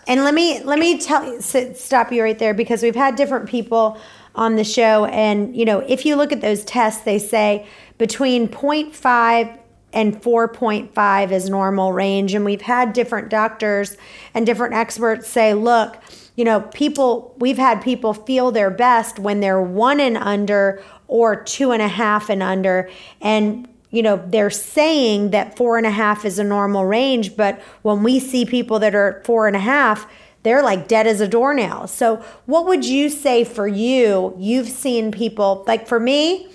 And 0.07 0.23
let 0.23 0.33
me 0.33 0.61
let 0.63 0.77
me 0.77 0.99
tell 0.99 1.25
you 1.25 1.41
stop 1.41 2.11
you 2.11 2.21
right 2.21 2.37
there 2.37 2.53
because 2.53 2.83
we've 2.83 2.95
had 2.95 3.15
different 3.15 3.49
people 3.49 3.99
on 4.35 4.55
the 4.55 4.63
show 4.63 5.05
and 5.05 5.55
you 5.55 5.65
know, 5.65 5.79
if 5.79 6.05
you 6.05 6.15
look 6.15 6.31
at 6.31 6.41
those 6.41 6.63
tests, 6.63 7.03
they 7.03 7.19
say 7.19 7.67
between 7.97 8.47
0.5 8.47 9.59
and 9.93 10.21
4.5 10.21 11.31
is 11.31 11.49
normal 11.49 11.93
range. 11.93 12.33
And 12.33 12.43
we've 12.43 12.61
had 12.61 12.93
different 12.93 13.29
doctors 13.29 13.95
and 14.33 14.45
different 14.45 14.73
experts 14.73 15.27
say, 15.27 15.53
look, 15.53 15.97
you 16.35 16.43
know, 16.43 16.61
people, 16.61 17.35
we've 17.37 17.57
had 17.57 17.81
people 17.81 18.13
feel 18.13 18.51
their 18.51 18.71
best 18.71 19.19
when 19.19 19.39
they're 19.39 19.61
one 19.61 19.99
and 19.99 20.17
under 20.17 20.81
or 21.07 21.35
two 21.35 21.71
and 21.71 21.81
a 21.81 21.87
half 21.87 22.29
and 22.29 22.41
under. 22.41 22.89
And, 23.21 23.67
you 23.91 24.01
know, 24.01 24.23
they're 24.27 24.49
saying 24.49 25.29
that 25.31 25.55
four 25.55 25.77
and 25.77 25.85
a 25.85 25.91
half 25.91 26.25
is 26.25 26.39
a 26.39 26.43
normal 26.43 26.85
range. 26.85 27.37
But 27.37 27.61
when 27.83 28.01
we 28.01 28.19
see 28.19 28.45
people 28.45 28.79
that 28.79 28.95
are 28.95 29.21
four 29.25 29.45
and 29.45 29.55
a 29.55 29.59
half, 29.59 30.07
they're 30.41 30.63
like 30.63 30.87
dead 30.87 31.05
as 31.05 31.21
a 31.21 31.27
doornail. 31.27 31.87
So, 31.87 32.17
what 32.45 32.65
would 32.65 32.83
you 32.83 33.09
say 33.09 33.43
for 33.43 33.67
you? 33.67 34.35
You've 34.37 34.67
seen 34.67 35.11
people, 35.11 35.63
like 35.67 35.87
for 35.87 35.99
me, 35.99 36.49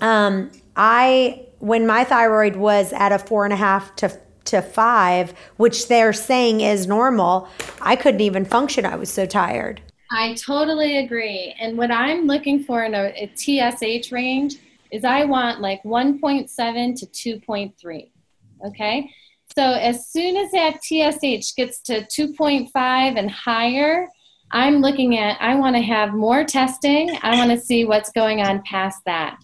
um, 0.00 0.50
I 0.76 1.46
when 1.60 1.86
my 1.86 2.04
thyroid 2.04 2.56
was 2.56 2.92
at 2.92 3.12
a 3.12 3.18
four 3.18 3.44
and 3.44 3.52
a 3.52 3.56
half 3.56 3.94
to 3.96 4.18
to 4.50 4.62
five, 4.62 5.32
which 5.56 5.88
they're 5.88 6.12
saying 6.12 6.60
is 6.60 6.86
normal, 6.86 7.48
I 7.80 7.96
couldn't 7.96 8.20
even 8.20 8.44
function. 8.44 8.84
I 8.84 8.96
was 8.96 9.10
so 9.10 9.26
tired. 9.26 9.80
I 10.10 10.34
totally 10.34 10.98
agree. 10.98 11.54
And 11.60 11.78
what 11.78 11.90
I'm 11.90 12.26
looking 12.26 12.64
for 12.64 12.84
in 12.84 12.94
a, 12.94 13.12
a 13.16 13.30
TSH 13.34 14.10
range 14.10 14.56
is 14.90 15.04
I 15.04 15.24
want 15.24 15.60
like 15.60 15.82
1.7 15.84 16.50
to 16.98 17.40
2.3. 17.40 18.10
Okay. 18.66 19.10
So 19.56 19.62
as 19.62 20.08
soon 20.08 20.36
as 20.36 20.50
that 20.52 20.82
TSH 20.82 21.54
gets 21.56 21.80
to 21.82 22.02
2.5 22.02 22.70
and 22.74 23.30
higher, 23.30 24.08
I'm 24.52 24.78
looking 24.78 25.16
at, 25.16 25.40
I 25.40 25.54
want 25.54 25.76
to 25.76 25.82
have 25.82 26.12
more 26.12 26.44
testing. 26.44 27.16
I 27.22 27.36
want 27.36 27.50
to 27.50 27.64
see 27.64 27.84
what's 27.84 28.10
going 28.10 28.40
on 28.40 28.62
past 28.62 29.00
that. 29.06 29.38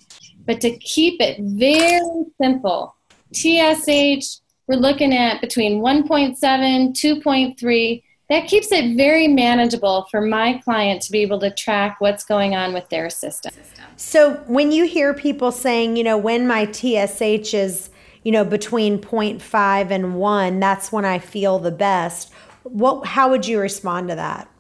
But 0.47 0.61
to 0.61 0.77
keep 0.79 1.21
it 1.21 1.39
very 1.41 2.01
simple, 2.41 2.95
TSH, 3.33 4.41
we're 4.67 4.77
looking 4.77 5.15
at 5.15 5.41
between 5.41 5.81
1.7, 5.81 6.37
2.3. 6.39 8.03
That 8.29 8.49
keeps 8.49 8.73
it 8.73 8.97
very 8.97 9.29
manageable 9.29 10.09
for 10.11 10.21
my 10.21 10.55
client 10.65 11.01
to 11.03 11.13
be 11.13 11.21
able 11.21 11.39
to 11.41 11.51
track 11.53 12.01
what's 12.01 12.25
going 12.25 12.57
on 12.57 12.75
with 12.75 12.89
their 12.89 13.09
system. 13.09 13.53
So 13.97 14.35
when 14.47 14.73
you 14.73 14.85
hear 14.85 15.15
people 15.15 15.53
saying, 15.53 15.97
you 15.97 16.03
know, 16.03 16.19
when 16.19 16.47
my 16.49 16.71
TSH 16.71 17.55
is, 17.55 17.91
you 18.25 18.33
know, 18.33 18.45
between 18.45 18.99
0.5 18.99 19.91
and 19.93 20.17
1, 20.17 20.59
that's 20.59 20.91
when 20.91 21.05
I 21.05 21.21
feel 21.21 21.61
the 21.61 21.71
best. 21.71 22.33
What 22.65 23.07
how 23.07 23.31
would 23.31 23.47
you 23.47 23.61
respond 23.61 24.09
to 24.09 24.17
that? 24.17 24.51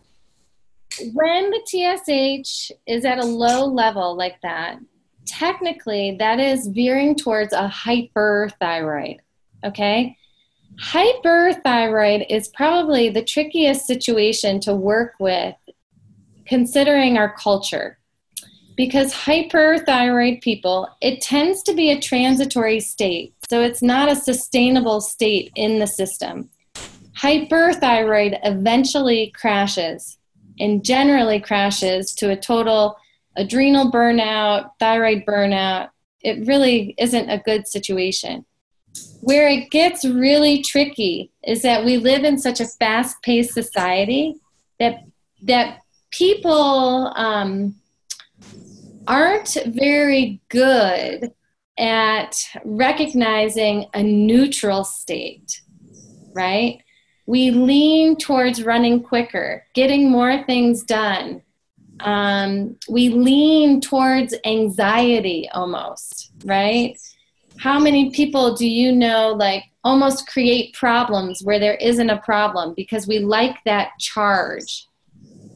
When 1.12 1.50
the 1.50 1.60
TSH 1.66 2.70
is 2.86 3.04
at 3.04 3.18
a 3.18 3.24
low 3.24 3.66
level 3.66 4.16
like 4.16 4.40
that, 4.42 4.78
technically 5.26 6.16
that 6.20 6.38
is 6.38 6.68
veering 6.68 7.16
towards 7.16 7.52
a 7.52 7.68
hyperthyroid. 7.68 9.18
Okay? 9.66 10.16
Hyperthyroid 10.80 12.26
is 12.28 12.48
probably 12.48 13.08
the 13.08 13.24
trickiest 13.24 13.86
situation 13.86 14.60
to 14.60 14.74
work 14.74 15.14
with 15.18 15.54
considering 16.46 17.16
our 17.16 17.34
culture. 17.34 17.98
Because 18.76 19.14
hyperthyroid 19.14 20.42
people, 20.42 20.88
it 21.00 21.22
tends 21.22 21.62
to 21.62 21.74
be 21.74 21.90
a 21.90 22.00
transitory 22.00 22.78
state. 22.80 23.34
So 23.48 23.62
it's 23.62 23.82
not 23.82 24.10
a 24.10 24.16
sustainable 24.16 25.00
state 25.00 25.50
in 25.56 25.78
the 25.78 25.86
system. 25.86 26.50
Hyperthyroid 27.18 28.38
eventually 28.44 29.32
crashes 29.34 30.18
and 30.60 30.84
generally 30.84 31.40
crashes 31.40 32.14
to 32.16 32.30
a 32.30 32.36
total 32.36 32.96
adrenal 33.36 33.90
burnout, 33.90 34.70
thyroid 34.78 35.24
burnout. 35.26 35.88
It 36.20 36.46
really 36.46 36.94
isn't 36.98 37.30
a 37.30 37.38
good 37.38 37.66
situation. 37.66 38.44
Where 39.20 39.48
it 39.48 39.70
gets 39.70 40.04
really 40.04 40.62
tricky 40.62 41.30
is 41.42 41.62
that 41.62 41.84
we 41.84 41.96
live 41.96 42.24
in 42.24 42.38
such 42.38 42.60
a 42.60 42.66
fast 42.66 43.20
paced 43.22 43.54
society 43.54 44.36
that, 44.78 45.04
that 45.42 45.80
people 46.10 47.12
um, 47.16 47.74
aren't 49.06 49.56
very 49.66 50.40
good 50.48 51.32
at 51.78 52.36
recognizing 52.64 53.86
a 53.94 54.02
neutral 54.02 54.84
state, 54.84 55.60
right? 56.34 56.80
We 57.26 57.50
lean 57.50 58.16
towards 58.16 58.62
running 58.62 59.02
quicker, 59.02 59.66
getting 59.74 60.10
more 60.10 60.44
things 60.44 60.84
done, 60.84 61.42
um, 62.00 62.76
we 62.88 63.08
lean 63.08 63.80
towards 63.80 64.34
anxiety 64.44 65.48
almost, 65.52 66.32
right? 66.44 66.96
How 67.58 67.78
many 67.78 68.10
people 68.10 68.54
do 68.54 68.66
you 68.68 68.92
know 68.92 69.32
like 69.32 69.64
almost 69.82 70.26
create 70.26 70.74
problems 70.74 71.42
where 71.42 71.58
there 71.58 71.76
isn't 71.76 72.10
a 72.10 72.18
problem 72.18 72.74
because 72.76 73.06
we 73.06 73.18
like 73.18 73.56
that 73.64 73.90
charge? 73.98 74.86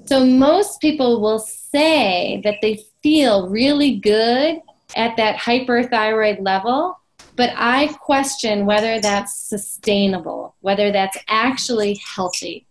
So 0.06 0.24
most 0.24 0.80
people 0.80 1.20
will 1.20 1.38
say 1.38 2.40
that 2.42 2.56
they 2.62 2.82
feel 3.02 3.48
really 3.48 3.96
good 3.96 4.60
at 4.96 5.16
that 5.16 5.36
hyperthyroid 5.36 6.38
level, 6.40 6.98
but 7.36 7.50
I 7.54 7.88
question 8.00 8.66
whether 8.66 9.00
that's 9.00 9.38
sustainable, 9.38 10.56
whether 10.60 10.90
that's 10.90 11.16
actually 11.28 12.00
healthy. 12.14 12.66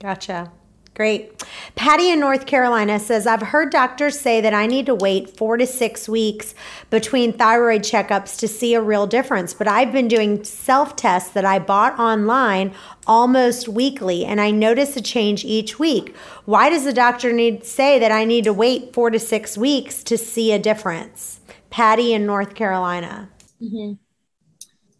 Gotcha. 0.00 0.50
Great. 0.94 1.44
Patty 1.74 2.12
in 2.12 2.20
North 2.20 2.46
Carolina 2.46 3.00
says, 3.00 3.26
I've 3.26 3.42
heard 3.42 3.70
doctors 3.70 4.18
say 4.18 4.40
that 4.40 4.54
I 4.54 4.66
need 4.66 4.86
to 4.86 4.94
wait 4.94 5.36
four 5.36 5.56
to 5.56 5.66
six 5.66 6.08
weeks 6.08 6.54
between 6.88 7.32
thyroid 7.32 7.82
checkups 7.82 8.38
to 8.38 8.46
see 8.46 8.74
a 8.74 8.80
real 8.80 9.08
difference, 9.08 9.54
but 9.54 9.66
I've 9.66 9.90
been 9.90 10.06
doing 10.06 10.44
self 10.44 10.94
tests 10.94 11.32
that 11.32 11.44
I 11.44 11.58
bought 11.58 11.98
online 11.98 12.72
almost 13.08 13.66
weekly 13.66 14.24
and 14.24 14.40
I 14.40 14.52
notice 14.52 14.96
a 14.96 15.00
change 15.00 15.44
each 15.44 15.80
week. 15.80 16.14
Why 16.44 16.70
does 16.70 16.84
the 16.84 16.92
doctor 16.92 17.32
need 17.32 17.64
say 17.64 17.98
that 17.98 18.12
I 18.12 18.24
need 18.24 18.44
to 18.44 18.52
wait 18.52 18.94
four 18.94 19.10
to 19.10 19.18
six 19.18 19.58
weeks 19.58 20.04
to 20.04 20.16
see 20.16 20.52
a 20.52 20.60
difference? 20.60 21.40
Patty 21.70 22.12
in 22.12 22.24
North 22.24 22.54
Carolina. 22.54 23.28
Mm-hmm. 23.60 23.94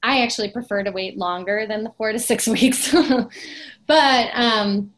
I 0.02 0.22
actually 0.22 0.50
prefer 0.50 0.82
to 0.82 0.90
wait 0.90 1.16
longer 1.16 1.66
than 1.68 1.84
the 1.84 1.92
four 1.96 2.10
to 2.10 2.18
six 2.18 2.48
weeks. 2.48 2.92
but, 3.86 4.30
um, 4.34 4.90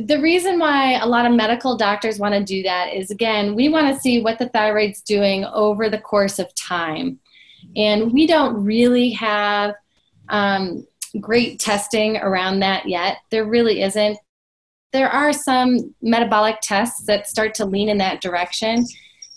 the 0.00 0.20
reason 0.20 0.58
why 0.58 0.98
a 0.98 1.06
lot 1.06 1.24
of 1.24 1.32
medical 1.32 1.76
doctors 1.76 2.18
want 2.18 2.34
to 2.34 2.42
do 2.42 2.62
that 2.64 2.92
is 2.92 3.10
again, 3.10 3.54
we 3.54 3.68
want 3.68 3.94
to 3.94 4.00
see 4.00 4.22
what 4.22 4.38
the 4.38 4.48
thyroid's 4.48 5.00
doing 5.02 5.44
over 5.46 5.88
the 5.88 5.98
course 5.98 6.38
of 6.38 6.52
time. 6.54 7.18
And 7.76 8.12
we 8.12 8.26
don't 8.26 8.64
really 8.64 9.10
have 9.10 9.74
um, 10.28 10.86
great 11.20 11.60
testing 11.60 12.16
around 12.16 12.60
that 12.60 12.88
yet. 12.88 13.18
There 13.30 13.44
really 13.44 13.82
isn't. 13.82 14.18
there 14.92 15.10
are 15.10 15.32
some 15.32 15.94
metabolic 16.02 16.56
tests 16.62 17.04
that 17.06 17.28
start 17.28 17.52
to 17.54 17.64
lean 17.64 17.88
in 17.88 17.98
that 17.98 18.20
direction. 18.20 18.86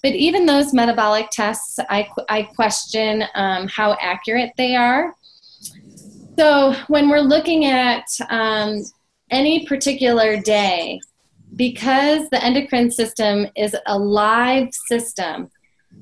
But 0.03 0.13
even 0.13 0.45
those 0.45 0.73
metabolic 0.73 1.29
tests, 1.31 1.79
I, 1.89 2.07
I 2.29 2.43
question 2.43 3.23
um, 3.33 3.67
how 3.67 3.97
accurate 3.99 4.51
they 4.55 4.75
are. 4.75 5.13
So 6.37 6.75
when 6.87 7.09
we're 7.09 7.19
looking 7.19 7.65
at 7.65 8.05
um, 8.29 8.83
any 9.29 9.65
particular 9.65 10.39
day, 10.41 10.99
because 11.55 12.29
the 12.29 12.43
endocrine 12.43 12.91
system 12.91 13.47
is 13.55 13.75
a 13.85 13.97
live 13.97 14.69
system, 14.87 15.49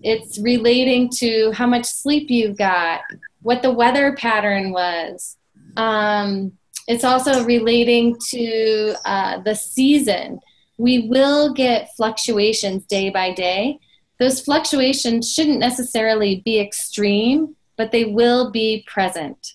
it's 0.04 0.40
relating 0.40 1.10
to 1.10 1.52
how 1.52 1.66
much 1.66 1.86
sleep 1.86 2.30
you've 2.30 2.58
got, 2.58 3.02
what 3.42 3.62
the 3.62 3.72
weather 3.72 4.16
pattern 4.16 4.72
was. 4.72 5.38
Um, 5.78 6.52
it's 6.88 7.04
also 7.04 7.44
relating 7.44 8.18
to 8.30 8.96
uh, 9.06 9.42
the 9.42 9.56
season. 9.56 10.40
We 10.78 11.08
will 11.08 11.54
get 11.54 11.90
fluctuations 11.96 12.86
day 12.86 13.10
by 13.10 13.34
day. 13.34 13.80
Those 14.20 14.42
fluctuations 14.42 15.32
shouldn't 15.32 15.60
necessarily 15.60 16.42
be 16.46 16.60
extreme, 16.60 17.56
but 17.78 17.92
they 17.92 18.06
will 18.06 18.52
be 18.52 18.86
present. 18.88 19.54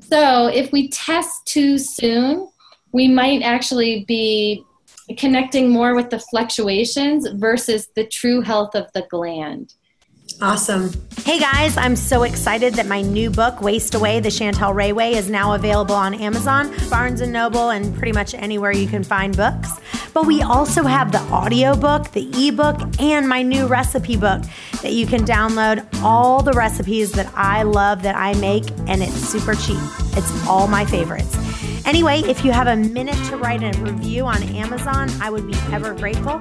So 0.00 0.46
if 0.46 0.72
we 0.72 0.88
test 0.88 1.46
too 1.46 1.78
soon, 1.78 2.48
we 2.92 3.08
might 3.08 3.42
actually 3.42 4.04
be 4.04 4.64
connecting 5.16 5.70
more 5.70 5.94
with 5.94 6.10
the 6.10 6.18
fluctuations 6.18 7.28
versus 7.34 7.88
the 7.94 8.06
true 8.06 8.40
health 8.40 8.74
of 8.74 8.86
the 8.92 9.06
gland. 9.10 9.74
Awesome. 10.42 10.92
Hey 11.24 11.38
guys, 11.38 11.78
I'm 11.78 11.96
so 11.96 12.22
excited 12.22 12.74
that 12.74 12.86
my 12.86 13.00
new 13.00 13.30
book, 13.30 13.62
Waste 13.62 13.94
Away, 13.94 14.20
The 14.20 14.28
Chantel 14.28 14.74
Ray 14.74 14.92
Way, 14.92 15.14
is 15.14 15.30
now 15.30 15.54
available 15.54 15.94
on 15.94 16.12
Amazon, 16.14 16.74
Barnes 16.90 17.20
& 17.20 17.26
Noble, 17.26 17.70
and 17.70 17.96
pretty 17.96 18.12
much 18.12 18.34
anywhere 18.34 18.70
you 18.70 18.86
can 18.86 19.02
find 19.02 19.34
books. 19.34 19.70
But 20.12 20.26
we 20.26 20.42
also 20.42 20.82
have 20.82 21.10
the 21.10 21.20
audio 21.20 21.74
book, 21.74 22.10
the 22.12 22.28
ebook, 22.48 22.78
and 23.00 23.26
my 23.28 23.42
new 23.42 23.66
recipe 23.66 24.16
book 24.16 24.42
that 24.82 24.92
you 24.92 25.06
can 25.06 25.24
download 25.24 25.86
all 26.02 26.42
the 26.42 26.52
recipes 26.52 27.12
that 27.12 27.32
I 27.34 27.62
love 27.62 28.02
that 28.02 28.14
I 28.14 28.34
make, 28.34 28.64
and 28.86 29.02
it's 29.02 29.14
super 29.14 29.54
cheap. 29.54 29.78
It's 30.16 30.46
all 30.46 30.68
my 30.68 30.84
favorites. 30.84 31.34
Anyway, 31.86 32.20
if 32.20 32.44
you 32.44 32.52
have 32.52 32.66
a 32.66 32.76
minute 32.76 33.22
to 33.30 33.36
write 33.36 33.62
a 33.62 33.78
review 33.80 34.26
on 34.26 34.42
Amazon, 34.54 35.08
I 35.20 35.30
would 35.30 35.46
be 35.46 35.56
ever 35.72 35.94
grateful. 35.94 36.40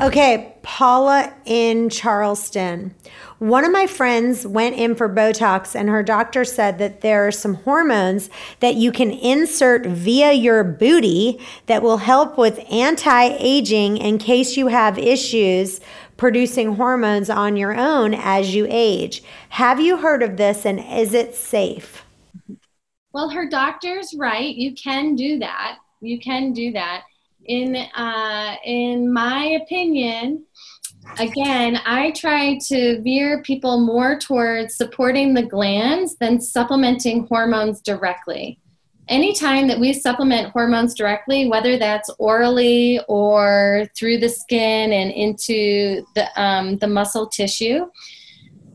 Okay, 0.00 0.54
Paula 0.62 1.34
in 1.44 1.90
Charleston. 1.90 2.94
One 3.40 3.64
of 3.64 3.72
my 3.72 3.88
friends 3.88 4.46
went 4.46 4.76
in 4.76 4.94
for 4.94 5.08
Botox, 5.08 5.74
and 5.74 5.88
her 5.88 6.04
doctor 6.04 6.44
said 6.44 6.78
that 6.78 7.00
there 7.00 7.26
are 7.26 7.32
some 7.32 7.54
hormones 7.54 8.30
that 8.60 8.76
you 8.76 8.92
can 8.92 9.10
insert 9.10 9.86
via 9.86 10.32
your 10.34 10.62
booty 10.62 11.40
that 11.66 11.82
will 11.82 11.96
help 11.96 12.38
with 12.38 12.64
anti 12.70 13.36
aging 13.40 13.96
in 13.96 14.18
case 14.18 14.56
you 14.56 14.68
have 14.68 14.98
issues 14.98 15.80
producing 16.16 16.76
hormones 16.76 17.28
on 17.28 17.56
your 17.56 17.74
own 17.76 18.14
as 18.14 18.54
you 18.54 18.68
age. 18.70 19.24
Have 19.48 19.80
you 19.80 19.96
heard 19.96 20.22
of 20.22 20.36
this, 20.36 20.64
and 20.64 20.78
is 20.78 21.12
it 21.12 21.34
safe? 21.34 22.04
Well, 23.12 23.30
her 23.30 23.48
doctor's 23.48 24.14
right. 24.16 24.54
You 24.54 24.74
can 24.76 25.16
do 25.16 25.40
that. 25.40 25.78
You 26.00 26.20
can 26.20 26.52
do 26.52 26.70
that 26.72 27.02
in 27.48 27.76
uh, 27.76 28.56
in 28.64 29.12
my 29.12 29.44
opinion, 29.62 30.44
again, 31.18 31.80
I 31.84 32.12
try 32.12 32.58
to 32.68 33.00
veer 33.02 33.42
people 33.42 33.80
more 33.80 34.18
towards 34.18 34.76
supporting 34.76 35.34
the 35.34 35.42
glands 35.42 36.16
than 36.16 36.40
supplementing 36.40 37.26
hormones 37.26 37.80
directly. 37.80 38.60
Anytime 39.08 39.68
that 39.68 39.80
we 39.80 39.94
supplement 39.94 40.50
hormones 40.50 40.94
directly, 40.94 41.48
whether 41.48 41.78
that's 41.78 42.10
orally 42.18 43.00
or 43.08 43.88
through 43.96 44.18
the 44.18 44.28
skin 44.28 44.92
and 44.92 45.10
into 45.10 46.04
the, 46.14 46.28
um, 46.40 46.76
the 46.76 46.86
muscle 46.86 47.26
tissue, 47.26 47.86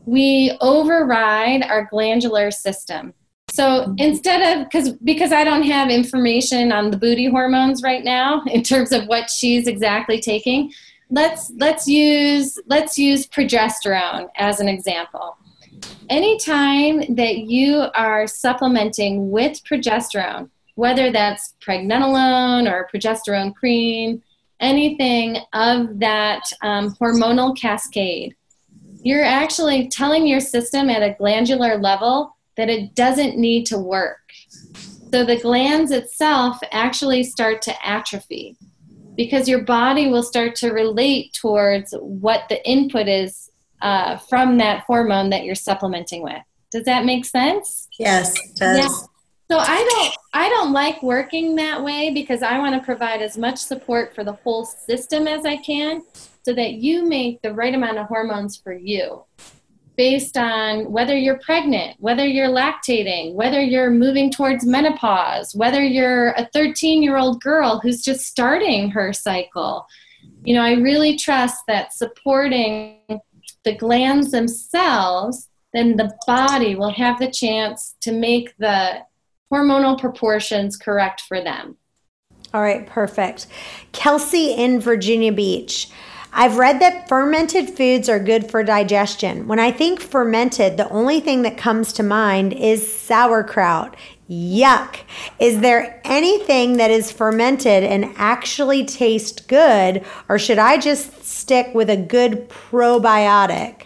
we 0.06 0.56
override 0.60 1.62
our 1.62 1.86
glandular 1.88 2.50
system. 2.50 3.14
So 3.54 3.94
instead 3.98 4.58
of 4.58 4.64
because 4.64 4.94
because 5.04 5.30
I 5.30 5.44
don't 5.44 5.62
have 5.62 5.88
information 5.88 6.72
on 6.72 6.90
the 6.90 6.96
booty 6.96 7.26
hormones 7.26 7.84
right 7.84 8.02
now 8.02 8.42
in 8.50 8.64
terms 8.64 8.90
of 8.90 9.06
what 9.06 9.30
she's 9.30 9.68
exactly 9.68 10.20
taking, 10.20 10.72
let's 11.08 11.52
let's 11.56 11.86
use 11.86 12.58
let's 12.66 12.98
use 12.98 13.28
progesterone 13.28 14.26
as 14.36 14.58
an 14.58 14.68
example. 14.68 15.36
Anytime 16.10 17.14
that 17.14 17.38
you 17.46 17.84
are 17.94 18.26
supplementing 18.26 19.30
with 19.30 19.62
progesterone, 19.62 20.50
whether 20.74 21.12
that's 21.12 21.54
pregnenolone 21.64 22.68
or 22.68 22.88
progesterone 22.92 23.54
cream, 23.54 24.20
anything 24.58 25.36
of 25.52 26.00
that 26.00 26.42
um, 26.62 26.92
hormonal 26.96 27.56
cascade, 27.56 28.34
you're 29.04 29.22
actually 29.22 29.86
telling 29.86 30.26
your 30.26 30.40
system 30.40 30.90
at 30.90 31.04
a 31.04 31.14
glandular 31.16 31.78
level 31.78 32.34
that 32.56 32.68
it 32.68 32.94
doesn't 32.94 33.36
need 33.36 33.66
to 33.66 33.78
work. 33.78 34.20
So 35.12 35.24
the 35.24 35.38
glands 35.40 35.90
itself 35.90 36.58
actually 36.72 37.22
start 37.22 37.62
to 37.62 37.86
atrophy 37.86 38.56
because 39.16 39.48
your 39.48 39.62
body 39.62 40.08
will 40.08 40.22
start 40.22 40.56
to 40.56 40.70
relate 40.70 41.32
towards 41.40 41.94
what 42.00 42.48
the 42.48 42.66
input 42.68 43.06
is 43.06 43.50
uh, 43.80 44.16
from 44.16 44.58
that 44.58 44.80
hormone 44.80 45.30
that 45.30 45.44
you're 45.44 45.54
supplementing 45.54 46.22
with. 46.22 46.42
Does 46.70 46.84
that 46.84 47.04
make 47.04 47.24
sense? 47.24 47.88
Yes, 47.98 48.34
does. 48.56 48.78
Yeah. 48.78 48.88
So 49.50 49.58
I 49.58 49.84
don't 49.84 50.16
I 50.32 50.48
don't 50.48 50.72
like 50.72 51.02
working 51.02 51.54
that 51.56 51.84
way 51.84 52.10
because 52.12 52.42
I 52.42 52.58
want 52.58 52.74
to 52.74 52.84
provide 52.84 53.20
as 53.20 53.36
much 53.36 53.58
support 53.58 54.14
for 54.14 54.24
the 54.24 54.32
whole 54.32 54.64
system 54.64 55.28
as 55.28 55.44
I 55.44 55.58
can 55.58 56.02
so 56.42 56.54
that 56.54 56.74
you 56.74 57.06
make 57.06 57.42
the 57.42 57.52
right 57.52 57.74
amount 57.74 57.98
of 57.98 58.06
hormones 58.06 58.56
for 58.56 58.72
you 58.72 59.22
based 59.96 60.36
on 60.36 60.90
whether 60.90 61.16
you're 61.16 61.38
pregnant, 61.38 61.96
whether 62.00 62.26
you're 62.26 62.48
lactating, 62.48 63.34
whether 63.34 63.60
you're 63.60 63.90
moving 63.90 64.30
towards 64.30 64.66
menopause, 64.66 65.54
whether 65.54 65.82
you're 65.82 66.30
a 66.30 66.48
13 66.52 67.02
year 67.02 67.16
old 67.16 67.40
girl 67.42 67.80
who's 67.80 68.02
just 68.02 68.26
starting 68.26 68.90
her 68.90 69.12
cycle. 69.12 69.86
You 70.44 70.54
know, 70.54 70.62
I 70.62 70.72
really 70.72 71.16
trust 71.16 71.62
that 71.68 71.92
supporting 71.92 72.98
the 73.64 73.74
glands 73.74 74.30
themselves, 74.30 75.48
then 75.72 75.96
the 75.96 76.12
body 76.26 76.74
will 76.74 76.92
have 76.92 77.18
the 77.18 77.30
chance 77.30 77.94
to 78.02 78.12
make 78.12 78.56
the 78.58 78.98
hormonal 79.52 79.98
proportions 79.98 80.76
correct 80.76 81.22
for 81.22 81.42
them. 81.42 81.76
All 82.52 82.62
right, 82.62 82.86
perfect. 82.86 83.48
Kelsey 83.92 84.52
in 84.52 84.80
Virginia 84.80 85.32
Beach. 85.32 85.88
I've 86.36 86.56
read 86.56 86.80
that 86.80 87.08
fermented 87.08 87.76
foods 87.76 88.08
are 88.08 88.18
good 88.18 88.50
for 88.50 88.64
digestion. 88.64 89.46
When 89.46 89.60
I 89.60 89.70
think 89.70 90.00
fermented, 90.00 90.76
the 90.76 90.88
only 90.88 91.20
thing 91.20 91.42
that 91.42 91.56
comes 91.56 91.92
to 91.92 92.02
mind 92.02 92.52
is 92.52 92.92
sauerkraut. 92.92 93.94
Yuck. 94.28 94.96
Is 95.38 95.60
there 95.60 96.00
anything 96.02 96.78
that 96.78 96.90
is 96.90 97.12
fermented 97.12 97.84
and 97.84 98.12
actually 98.16 98.84
tastes 98.84 99.40
good, 99.42 100.04
or 100.28 100.36
should 100.36 100.58
I 100.58 100.76
just 100.76 101.24
stick 101.24 101.72
with 101.72 101.88
a 101.88 101.96
good 101.96 102.48
probiotic? 102.48 103.84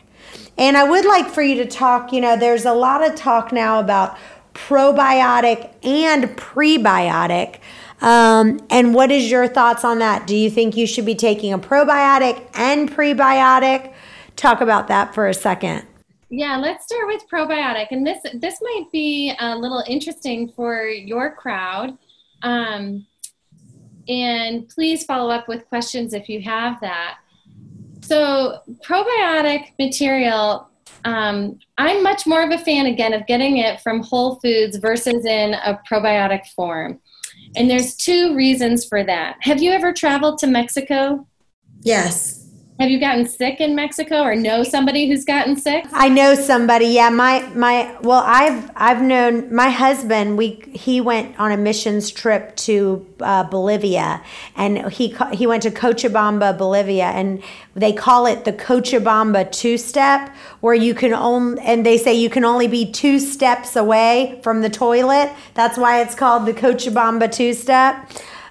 And 0.57 0.79
I 0.79 0.89
would 0.89 1.05
like 1.05 1.29
for 1.29 1.43
you 1.43 1.57
to 1.57 1.67
talk, 1.67 2.13
you 2.15 2.23
know, 2.23 2.35
there's 2.35 2.65
a 2.65 2.73
lot 2.73 3.07
of 3.07 3.15
talk 3.15 3.53
now 3.53 3.79
about 3.79 4.17
probiotic 4.55 5.71
and 5.85 6.25
prebiotic. 6.37 7.59
Um, 8.01 8.61
and 8.71 8.95
what 8.95 9.11
is 9.11 9.31
your 9.31 9.49
thoughts 9.49 9.85
on 9.85 9.99
that? 9.99 10.27
Do 10.27 10.37
you 10.37 10.51
think 10.51 10.77
you 10.77 10.87
should 10.87 11.07
be 11.07 11.15
taking 11.15 11.53
a 11.53 11.59
probiotic 11.59 12.47
and 12.55 12.91
prebiotic? 12.91 13.93
Talk 14.37 14.61
about 14.61 14.89
that 14.89 15.15
for 15.15 15.27
a 15.27 15.35
second. 15.35 15.85
Yeah, 16.31 16.59
let's 16.59 16.85
start 16.85 17.07
with 17.07 17.23
probiotic, 17.33 17.87
and 17.91 18.07
this 18.07 18.19
this 18.35 18.61
might 18.61 18.85
be 18.93 19.35
a 19.41 19.57
little 19.57 19.83
interesting 19.87 20.53
for 20.53 20.85
your 20.85 21.35
crowd. 21.35 21.97
Um, 22.43 23.07
and 24.09 24.69
please 24.69 25.05
follow 25.05 25.31
up 25.31 25.49
with 25.49 25.67
questions 25.69 26.13
if 26.15 26.29
you 26.29 26.41
have 26.43 26.81
that. 26.81 27.19
So, 28.03 28.61
probiotic 28.83 29.73
material, 29.79 30.69
um, 31.05 31.59
I'm 31.77 32.03
much 32.03 32.27
more 32.27 32.43
of 32.43 32.51
a 32.51 32.59
fan 32.59 32.87
again 32.87 33.13
of 33.13 33.27
getting 33.27 33.59
it 33.59 33.81
from 33.81 34.03
whole 34.03 34.37
foods 34.37 34.77
versus 34.79 35.25
in 35.25 35.55
a 35.55 35.81
probiotic 35.91 36.47
form. 36.57 37.01
And 37.59 37.69
there's 37.69 37.97
two 37.97 38.37
reasons 38.37 38.85
for 38.85 39.03
that. 39.03 39.39
Have 39.41 39.61
you 39.61 39.73
ever 39.73 39.93
traveled 39.93 40.39
to 40.39 40.47
Mexico? 40.47 41.27
Yes. 41.81 42.38
Have 42.79 42.91
you 42.91 43.01
gotten 43.01 43.27
sick 43.27 43.61
in 43.61 43.75
Mexico 43.75 44.23
or 44.23 44.37
know 44.37 44.63
somebody 44.63 45.09
who's 45.09 45.25
gotten 45.25 45.57
sick? 45.57 45.85
I 45.93 46.09
know 46.09 46.37
somebody. 46.37 46.87
Yeah, 46.87 47.11
my 47.11 47.41
my 47.53 47.97
well, 48.03 48.23
I've 48.25 48.71
I've 48.77 49.03
known 49.03 49.53
my 49.53 49.69
husband. 49.69 50.39
We 50.39 50.63
he 50.73 51.01
went 51.01 51.37
on 51.41 51.51
a 51.51 51.57
missions 51.57 52.09
trip 52.09 52.55
to 52.69 53.05
uh, 53.19 53.43
Bolivia, 53.43 54.23
and 54.55 54.93
he 54.93 55.13
he 55.33 55.45
went 55.45 55.65
to 55.65 55.73
Cochabamba, 55.73 56.57
Bolivia, 56.57 57.07
and 57.07 57.43
they 57.75 57.93
call 57.93 58.27
it 58.27 58.45
the 58.45 58.53
Cochabamba 58.53 59.51
two 59.51 59.77
step, 59.77 60.33
where 60.61 60.75
you 60.75 60.95
can 60.95 61.13
only 61.13 61.61
and 61.63 61.85
they 61.85 61.99
say 61.99 62.15
you 62.15 62.31
can 62.31 62.45
only 62.45 62.69
be 62.69 62.93
two 62.93 63.19
steps 63.19 63.75
away 63.75 64.39
from 64.45 64.63
the 64.63 64.71
toilet. 64.71 65.33
That's 65.55 65.77
why 65.77 66.01
it's 66.01 66.15
called 66.15 66.47
the 66.47 66.55
Cochabamba 66.55 67.33
two 67.33 67.55
step. 67.55 68.09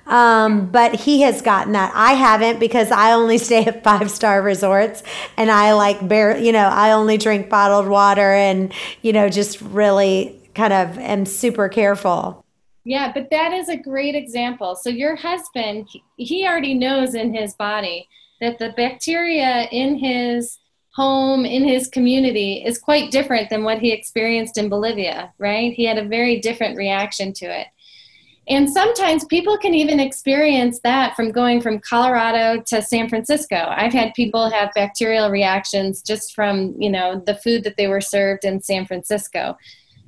Um, 0.08 0.68
but 0.68 0.96
he 0.96 1.22
has 1.22 1.42
gotten 1.42 1.74
that. 1.74 1.92
I 1.94 2.14
haven't 2.14 2.60
because 2.60 2.92
I 2.92 3.12
only 3.12 3.38
stay 3.48 3.66
at 3.66 3.84
five 3.84 4.10
star 4.10 4.42
resorts 4.42 5.04
and 5.36 5.52
I 5.52 5.74
like 5.74 6.08
bare, 6.08 6.38
you 6.38 6.52
know, 6.52 6.68
I 6.68 6.92
only 6.92 7.18
drink 7.18 7.50
bottled 7.50 7.88
water 7.88 8.34
and, 8.34 8.74
you 9.02 9.14
know, 9.14 9.30
just 9.30 9.62
really 9.62 10.40
kind 10.56 10.74
of 10.74 10.98
am 10.98 11.26
super 11.26 11.70
careful. 11.70 12.44
Yeah, 12.84 13.12
but 13.12 13.30
that 13.32 13.52
is 13.52 13.68
a 13.68 13.76
great 13.76 14.16
example. 14.16 14.76
So 14.76 14.90
your 14.90 15.18
husband, 15.18 15.90
he 16.16 16.48
already 16.48 16.74
knows 16.74 17.16
in 17.16 17.34
his 17.34 17.54
body 17.54 18.08
that 18.40 18.60
the 18.60 18.74
bacteria 18.78 19.68
in 19.72 19.98
his 19.98 20.58
home, 20.94 21.46
in 21.46 21.68
his 21.68 21.90
community, 21.90 22.64
is 22.66 22.78
quite 22.78 23.12
different 23.12 23.50
than 23.50 23.64
what 23.64 23.80
he 23.80 23.92
experienced 23.92 24.58
in 24.58 24.70
Bolivia, 24.70 25.34
right? 25.38 25.74
He 25.74 25.84
had 25.84 25.98
a 25.98 26.08
very 26.08 26.40
different 26.40 26.78
reaction 26.78 27.34
to 27.34 27.46
it. 27.46 27.68
And 28.50 28.70
sometimes 28.70 29.26
people 29.26 29.58
can 29.58 29.74
even 29.74 30.00
experience 30.00 30.80
that 30.84 31.16
from 31.16 31.32
going 31.32 31.60
from 31.60 31.80
Colorado 31.80 32.62
to 32.68 32.82
San 32.82 33.10
Francisco. 33.10 33.74
I've 33.76 33.92
had 33.92 34.14
people 34.14 34.50
have 34.50 34.72
bacterial 34.74 35.30
reactions 35.30 36.02
just 36.02 36.34
from, 36.34 36.74
you 36.80 36.90
know, 36.90 37.22
the 37.26 37.36
food 37.36 37.66
that 37.66 37.76
they 37.76 37.88
were 37.88 38.00
served 38.00 38.46
in 38.46 38.62
San 38.62 38.86
Francisco. 38.86 39.58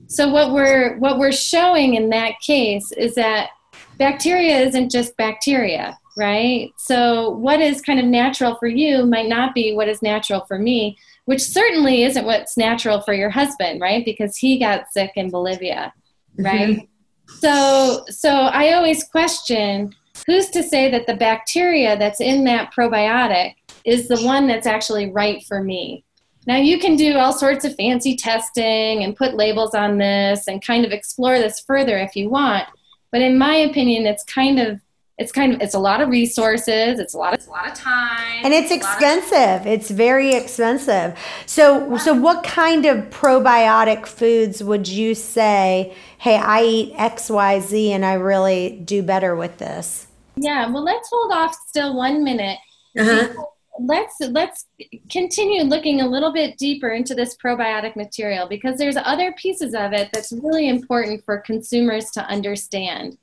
So 0.08 0.30
what 0.30 0.54
we're 0.54 0.97
what 0.97 1.19
we're 1.19 1.34
showing 1.34 1.95
in 1.95 2.10
that 2.10 2.39
case 2.39 2.91
is 2.93 3.13
that 3.15 3.49
bacteria 3.97 4.60
isn't 4.62 4.89
just 4.89 5.17
bacteria, 5.17 5.99
right? 6.17 6.71
So 6.78 7.32
what 7.32 7.60
is 7.60 7.82
kind 7.82 7.99
of 7.99 8.06
natural 8.06 8.56
for 8.56 8.67
you 8.67 9.06
might 9.06 9.28
not 9.28 9.54
be 9.54 9.73
what 9.73 9.89
is 9.89 10.02
natural 10.02 10.45
for 10.47 10.58
me, 10.58 10.97
which 11.25 11.41
certainly 11.41 12.04
isn't 12.04 12.25
what's 12.25 12.58
natural 12.58 13.02
for 13.02 13.13
your 13.13 13.30
husband, 13.30 13.82
right? 13.82 14.04
Because 14.04 14.38
he 14.38 14.58
got 14.58 14.91
sick 14.91 15.12
in 15.15 15.30
Bolivia, 15.30 15.93
right? 16.38 16.69
Mm-hmm. 16.69 16.86
So 17.39 18.06
so 18.10 18.30
I 18.30 18.74
always 18.74 19.04
question 19.04 19.96
who's 20.26 20.50
to 20.50 20.63
say 20.63 20.92
that 20.92 21.08
the 21.08 21.15
bacteria 21.15 21.98
that's 21.98 22.20
in 22.22 22.44
that 22.46 22.74
probiotic 22.74 23.56
is 23.86 24.08
the 24.08 24.22
one 24.22 24.48
that's 24.48 24.68
actually 24.68 25.12
right 25.12 25.44
for 25.46 25.63
me 25.63 26.04
now 26.50 26.58
you 26.58 26.80
can 26.80 26.96
do 26.96 27.18
all 27.18 27.32
sorts 27.32 27.63
of 27.63 27.76
fancy 27.76 28.15
testing 28.15 29.04
and 29.04 29.15
put 29.15 29.36
labels 29.36 29.76
on 29.76 30.00
this 30.00 30.48
and 30.48 30.65
kind 30.65 30.84
of 30.84 30.92
explore 30.92 31.38
this 31.38 31.60
further 31.60 32.00
if 32.00 32.15
you 32.15 32.28
want. 32.28 32.68
But 33.12 33.22
in 33.22 33.38
my 33.38 33.56
opinion, 33.56 34.08
it's 34.08 34.24
kind 34.24 34.60
of 34.60 34.82
it's 35.20 35.32
kind 35.32 35.54
of 35.54 35.62
it's 35.62 35.76
a 35.76 35.80
lot 35.80 36.02
of 36.02 36.10
resources 36.10 36.98
it's 36.98 37.14
a 37.14 37.18
lot 37.18 37.34
of, 37.34 37.40
it's 37.40 37.48
a 37.48 37.52
lot 37.52 37.68
of 37.68 37.76
time 37.76 38.44
and 38.44 38.54
it's, 38.54 38.72
it's 38.72 38.84
expensive 38.84 39.62
of- 39.62 39.68
it's 39.68 39.92
very 39.92 40.34
expensive. 40.34 41.18
So 41.46 41.98
so 41.98 42.14
what 42.14 42.44
kind 42.44 42.86
of 42.86 43.10
probiotic 43.10 44.08
foods 44.08 44.64
would 44.64 44.88
you 44.88 45.14
say 45.14 45.94
hey 46.18 46.38
i 46.38 46.64
eat 46.64 46.94
xyz 46.96 47.90
and 47.90 48.06
i 48.06 48.14
really 48.14 48.82
do 48.84 49.04
better 49.04 49.36
with 49.36 49.58
this 49.58 50.08
yeah 50.38 50.68
well 50.70 50.84
let's 50.84 51.10
hold 51.10 51.32
off 51.32 51.56
still 51.68 51.96
one 51.96 52.24
minute. 52.24 52.60
Uh-huh. 52.98 53.34
Let's 53.82 54.16
let's 54.20 54.66
continue 55.10 55.64
looking 55.64 56.02
a 56.02 56.08
little 56.08 56.34
bit 56.34 56.58
deeper 56.58 56.90
into 56.90 57.16
this 57.16 57.38
probiotic 57.38 57.96
material 57.96 58.48
because 58.48 58.78
there's 58.78 58.98
other 58.98 59.34
pieces 59.34 59.74
of 59.74 59.94
it 59.94 60.10
that's 60.12 60.34
really 60.34 60.68
important 60.68 61.24
for 61.24 61.38
consumers 61.38 62.12
to 62.12 62.26
understand. 62.26 63.18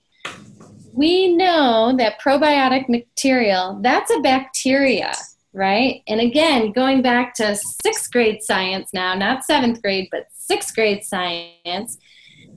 We 0.96 1.28
know 1.28 1.94
that 1.98 2.20
probiotic 2.20 2.88
material, 2.88 3.78
that's 3.82 4.10
a 4.10 4.20
bacteria, 4.20 5.12
right? 5.52 6.02
And 6.08 6.20
again, 6.20 6.72
going 6.72 7.02
back 7.02 7.34
to 7.34 7.56
sixth 7.82 8.10
grade 8.10 8.42
science 8.42 8.90
now, 8.92 9.14
not 9.14 9.44
seventh 9.44 9.82
grade, 9.82 10.08
but 10.10 10.26
sixth 10.32 10.74
grade 10.74 11.04
science, 11.04 11.98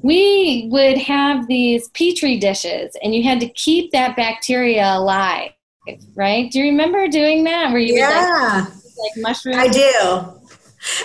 we 0.01 0.67
would 0.71 0.97
have 0.97 1.47
these 1.47 1.89
petri 1.89 2.37
dishes 2.37 2.95
and 3.03 3.13
you 3.13 3.23
had 3.23 3.39
to 3.41 3.49
keep 3.49 3.91
that 3.91 4.15
bacteria 4.15 4.95
alive 4.95 5.51
right? 6.15 6.51
Do 6.51 6.59
you 6.59 6.65
remember 6.65 7.07
doing 7.07 7.43
that? 7.45 7.71
Where 7.71 7.79
you 7.79 7.95
yeah. 7.95 8.65
Like, 8.65 8.73
like 8.97 9.11
mushrooms? 9.17 9.57
I 9.57 9.67
do. 9.67 10.39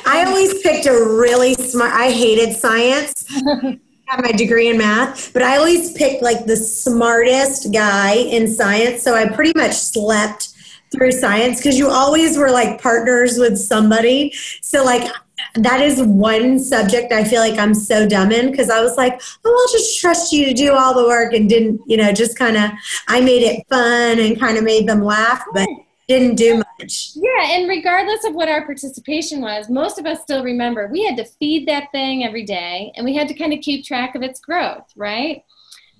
I 0.07 0.25
always 0.25 0.63
picked 0.63 0.87
a 0.87 0.93
really 0.93 1.55
smart. 1.55 1.93
I 1.93 2.11
hated 2.11 2.55
science. 2.55 3.25
Have 4.07 4.23
my 4.23 4.33
degree 4.33 4.69
in 4.69 4.79
math, 4.79 5.33
but 5.33 5.43
I 5.43 5.57
always 5.57 5.93
picked 5.93 6.23
like 6.23 6.45
the 6.45 6.57
smartest 6.57 7.73
guy 7.73 8.15
in 8.15 8.47
science. 8.47 9.03
So 9.03 9.15
I 9.15 9.29
pretty 9.29 9.53
much 9.59 9.73
slept 9.73 10.51
through 10.93 11.13
science 11.13 11.59
because 11.59 11.79
you 11.79 11.89
always 11.89 12.37
were 12.37 12.51
like 12.51 12.81
partners 12.81 13.39
with 13.39 13.59
somebody. 13.59 14.33
So 14.61 14.85
like 14.85 15.11
that 15.55 15.81
is 15.81 16.03
one 16.03 16.59
subject 16.59 17.13
I 17.13 17.25
feel 17.25 17.41
like 17.41 17.59
I'm 17.59 17.75
so 17.75 18.07
dumb 18.07 18.31
in 18.31 18.51
because 18.51 18.71
I 18.71 18.81
was 18.83 18.97
like, 18.97 19.21
oh, 19.45 19.67
I'll 19.67 19.73
just 19.73 20.01
trust 20.01 20.33
you 20.33 20.47
to 20.47 20.55
do 20.55 20.75
all 20.75 20.95
the 20.95 21.09
work 21.09 21.33
and 21.33 21.49
didn't, 21.49 21.81
you 21.87 21.97
know, 21.97 22.13
just 22.13 22.39
kind 22.39 22.57
of, 22.57 22.71
I 23.09 23.21
made 23.21 23.43
it 23.43 23.67
fun 23.69 24.19
and 24.19 24.39
kind 24.39 24.59
of 24.59 24.65
made 24.65 24.89
them 24.89 25.03
laugh, 25.03 25.43
but 25.53 25.69
didn't 26.09 26.37
do 26.37 26.57
much. 26.57 27.11
Yeah, 27.15 27.53
and 27.53 27.69
regardless 27.69 28.25
of 28.25 28.35
what 28.35 28.49
our 28.49 28.65
participation 28.65 29.41
was, 29.41 29.71
most 29.71 29.99
of 29.99 30.07
us 30.07 30.23
still 30.23 30.45
remember 30.45 30.89
we 30.89 31.05
had 31.05 31.17
to 31.17 31.25
feed 31.25 31.67
that 31.69 31.91
thing 31.93 32.25
every 32.25 32.45
day 32.45 32.93
and 32.97 33.05
we 33.05 33.15
had 33.15 33.29
to 33.29 33.35
kind 33.35 33.53
of 33.53 33.61
keep 33.61 33.85
track 33.85 34.15
of 34.15 34.23
its 34.23 34.41
growth, 34.41 34.85
right? 34.97 35.45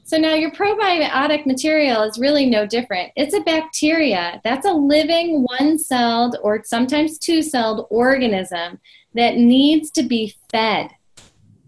So 0.07 0.19
now 0.19 0.35
your 0.35 0.51
probiotic 0.51 1.47
material 1.47 2.03
is 2.03 2.19
really 2.19 2.45
no 2.45 2.67
different. 2.67 3.13
It's 3.17 3.35
a 3.35 3.41
bacteria. 3.41 4.41
That's 4.45 4.67
a 4.67 4.73
living 4.73 5.47
one 5.59 5.79
celled 5.79 6.37
or 6.43 6.63
sometimes 6.65 7.19
two 7.19 7.43
celled 7.43 7.87
organism 7.89 8.81
that 9.15 9.37
needs 9.37 9.91
to 9.93 10.03
be 10.03 10.35
fed, 10.51 10.91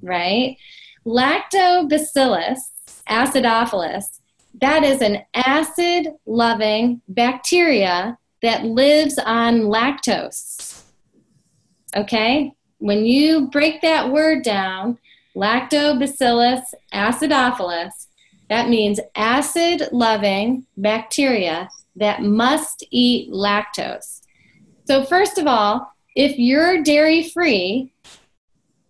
right? 0.02 0.58
Lactobacillus 1.06 2.58
acidophilus, 3.08 4.20
that 4.60 4.82
is 4.82 5.00
an 5.00 5.22
acid 5.34 6.08
loving 6.26 7.00
bacteria 7.08 8.18
that 8.42 8.64
lives 8.64 9.18
on 9.18 9.62
lactose. 9.62 10.82
Okay? 11.96 12.52
When 12.78 13.06
you 13.06 13.48
break 13.48 13.80
that 13.82 14.10
word 14.12 14.42
down, 14.42 14.98
lactobacillus 15.34 16.62
acidophilus, 16.92 18.06
that 18.48 18.68
means 18.68 19.00
acid 19.14 19.88
loving 19.92 20.66
bacteria 20.76 21.68
that 21.96 22.22
must 22.22 22.84
eat 22.90 23.30
lactose. 23.30 24.20
So, 24.84 25.04
first 25.04 25.38
of 25.38 25.46
all, 25.46 25.90
if 26.14 26.38
you're 26.38 26.82
dairy 26.82 27.28
free, 27.28 27.92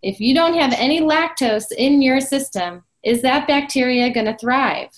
if 0.03 0.21
you 0.21 0.35
don't 0.35 0.55
have 0.55 0.75
any 0.77 1.01
lactose 1.01 1.73
in 1.73 2.03
your 2.03 2.21
system, 2.21 2.85
is 3.03 3.23
that 3.23 3.49
bacteria 3.49 4.13
going 4.13 4.27
to 4.27 4.37
thrive? 4.37 4.91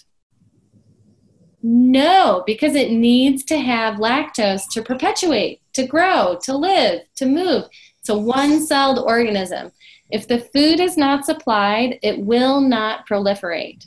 No, 1.62 2.44
because 2.46 2.74
it 2.74 2.92
needs 2.92 3.44
to 3.44 3.58
have 3.58 3.96
lactose 3.96 4.62
to 4.72 4.82
perpetuate, 4.82 5.60
to 5.72 5.86
grow, 5.86 6.38
to 6.44 6.56
live, 6.56 7.02
to 7.16 7.26
move. 7.26 7.64
It's 8.00 8.08
a 8.08 8.16
one 8.16 8.64
celled 8.64 9.00
organism. 9.00 9.72
If 10.10 10.28
the 10.28 10.38
food 10.38 10.80
is 10.80 10.96
not 10.96 11.24
supplied, 11.24 11.98
it 12.02 12.20
will 12.20 12.60
not 12.60 13.08
proliferate. 13.08 13.86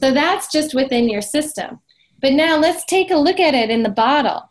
So 0.00 0.12
that's 0.12 0.50
just 0.50 0.74
within 0.74 1.08
your 1.08 1.22
system. 1.22 1.80
But 2.20 2.32
now 2.32 2.56
let's 2.56 2.84
take 2.86 3.10
a 3.10 3.16
look 3.16 3.38
at 3.38 3.54
it 3.54 3.70
in 3.70 3.82
the 3.82 3.90
bottle. 3.90 4.50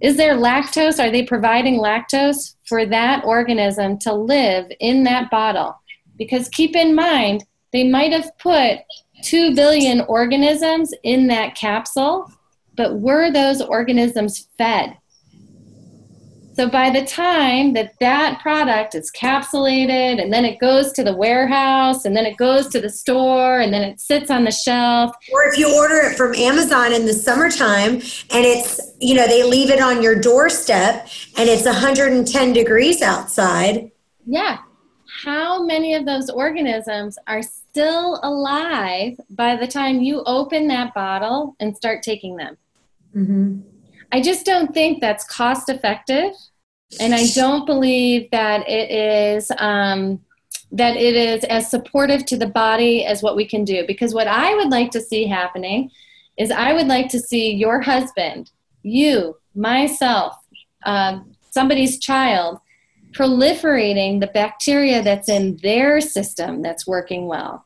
Is 0.00 0.16
there 0.16 0.34
lactose? 0.34 1.02
Are 1.02 1.10
they 1.10 1.22
providing 1.22 1.78
lactose 1.78 2.54
for 2.66 2.84
that 2.86 3.24
organism 3.24 3.98
to 4.00 4.12
live 4.12 4.70
in 4.80 5.04
that 5.04 5.30
bottle? 5.30 5.80
Because 6.18 6.48
keep 6.50 6.76
in 6.76 6.94
mind, 6.94 7.44
they 7.72 7.88
might 7.88 8.12
have 8.12 8.36
put 8.38 8.78
2 9.22 9.54
billion 9.54 10.02
organisms 10.02 10.92
in 11.02 11.26
that 11.28 11.54
capsule, 11.54 12.30
but 12.76 13.00
were 13.00 13.30
those 13.30 13.62
organisms 13.62 14.48
fed? 14.58 14.96
So 16.56 16.70
by 16.70 16.88
the 16.88 17.04
time 17.04 17.74
that 17.74 17.92
that 18.00 18.40
product 18.40 18.94
is 18.94 19.12
capsulated 19.12 20.22
and 20.22 20.32
then 20.32 20.46
it 20.46 20.58
goes 20.58 20.90
to 20.92 21.04
the 21.04 21.14
warehouse 21.14 22.06
and 22.06 22.16
then 22.16 22.24
it 22.24 22.38
goes 22.38 22.68
to 22.68 22.80
the 22.80 22.88
store 22.88 23.60
and 23.60 23.74
then 23.74 23.82
it 23.82 24.00
sits 24.00 24.30
on 24.30 24.44
the 24.44 24.50
shelf. 24.50 25.14
Or 25.30 25.44
if 25.44 25.58
you 25.58 25.76
order 25.76 25.96
it 25.96 26.16
from 26.16 26.34
Amazon 26.34 26.94
in 26.94 27.04
the 27.04 27.12
summertime 27.12 27.96
and 27.96 28.46
it's, 28.46 28.80
you 29.00 29.14
know, 29.14 29.26
they 29.26 29.42
leave 29.42 29.68
it 29.68 29.82
on 29.82 30.02
your 30.02 30.18
doorstep 30.18 31.06
and 31.36 31.46
it's 31.46 31.66
110 31.66 32.54
degrees 32.54 33.02
outside. 33.02 33.90
Yeah. 34.24 34.56
How 35.24 35.62
many 35.62 35.94
of 35.94 36.06
those 36.06 36.30
organisms 36.30 37.18
are 37.26 37.42
still 37.76 38.18
alive 38.22 39.20
by 39.28 39.54
the 39.54 39.66
time 39.66 40.00
you 40.00 40.22
open 40.24 40.66
that 40.66 40.94
bottle 40.94 41.54
and 41.60 41.76
start 41.76 42.02
taking 42.02 42.34
them? 42.34 42.56
Mm-hmm. 43.14 43.60
I 44.12 44.22
just 44.22 44.46
don't 44.46 44.72
think 44.72 45.02
that's 45.02 45.26
cost 45.26 45.68
effective, 45.68 46.32
and 47.00 47.14
I 47.14 47.26
don't 47.34 47.66
believe 47.66 48.30
that 48.30 48.66
it 48.66 48.90
is 48.90 49.52
um, 49.58 50.20
that 50.72 50.96
it 50.96 51.16
is 51.16 51.44
as 51.44 51.70
supportive 51.70 52.24
to 52.26 52.38
the 52.38 52.46
body 52.46 53.04
as 53.04 53.22
what 53.22 53.36
we 53.36 53.46
can 53.46 53.62
do. 53.62 53.86
Because 53.86 54.14
what 54.14 54.26
I 54.26 54.54
would 54.54 54.70
like 54.70 54.90
to 54.92 55.00
see 55.00 55.26
happening 55.26 55.90
is 56.38 56.50
I 56.50 56.72
would 56.72 56.86
like 56.86 57.10
to 57.10 57.20
see 57.20 57.52
your 57.52 57.82
husband, 57.82 58.52
you, 58.84 59.36
myself, 59.54 60.34
um, 60.86 61.34
somebody's 61.50 61.98
child 61.98 62.58
proliferating 63.16 64.20
the 64.20 64.26
bacteria 64.28 65.02
that's 65.02 65.28
in 65.28 65.56
their 65.58 66.00
system 66.00 66.62
that's 66.62 66.86
working 66.86 67.26
well. 67.26 67.64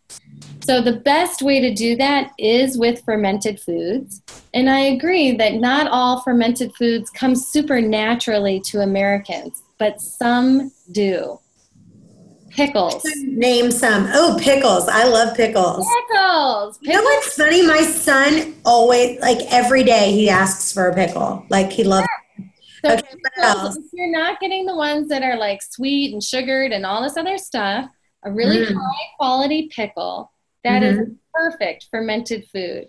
So, 0.62 0.80
the 0.80 0.92
best 0.92 1.42
way 1.42 1.60
to 1.60 1.74
do 1.74 1.96
that 1.96 2.32
is 2.38 2.78
with 2.78 3.02
fermented 3.04 3.58
foods. 3.58 4.22
And 4.54 4.70
I 4.70 4.80
agree 4.80 5.32
that 5.32 5.54
not 5.54 5.88
all 5.88 6.20
fermented 6.20 6.72
foods 6.76 7.10
come 7.10 7.34
super 7.34 7.80
naturally 7.80 8.60
to 8.66 8.80
Americans, 8.80 9.62
but 9.78 10.00
some 10.00 10.70
do. 10.92 11.40
Pickles. 12.50 13.04
Name 13.22 13.70
some. 13.70 14.08
Oh, 14.12 14.36
pickles. 14.40 14.88
I 14.88 15.04
love 15.04 15.36
pickles. 15.36 15.86
Pickles. 16.08 16.78
You 16.82 16.92
know 16.92 17.02
what's 17.02 17.34
funny? 17.34 17.66
My 17.66 17.82
son 17.82 18.54
always, 18.64 19.20
like 19.20 19.38
every 19.52 19.84
day, 19.84 20.12
he 20.12 20.28
asks 20.28 20.72
for 20.72 20.88
a 20.88 20.94
pickle. 20.94 21.46
Like 21.48 21.70
he 21.70 21.84
loves. 21.84 22.06
So 22.84 22.92
Okay, 22.94 23.02
if 23.12 23.84
you're 23.92 24.10
not 24.10 24.40
getting 24.40 24.66
the 24.66 24.74
ones 24.76 25.08
that 25.08 25.22
are 25.22 25.36
like 25.36 25.62
sweet 25.62 26.12
and 26.12 26.22
sugared 26.22 26.72
and 26.72 26.86
all 26.86 27.02
this 27.02 27.16
other 27.16 27.38
stuff, 27.38 27.90
a 28.24 28.30
really 28.30 28.66
Mm. 28.66 28.74
high 28.74 29.06
quality 29.18 29.68
pickle 29.74 30.32
that 30.64 30.82
is 30.82 30.98
Mm-hmm. 30.98 31.12
perfect 31.34 31.86
fermented 31.90 32.46
food. 32.52 32.88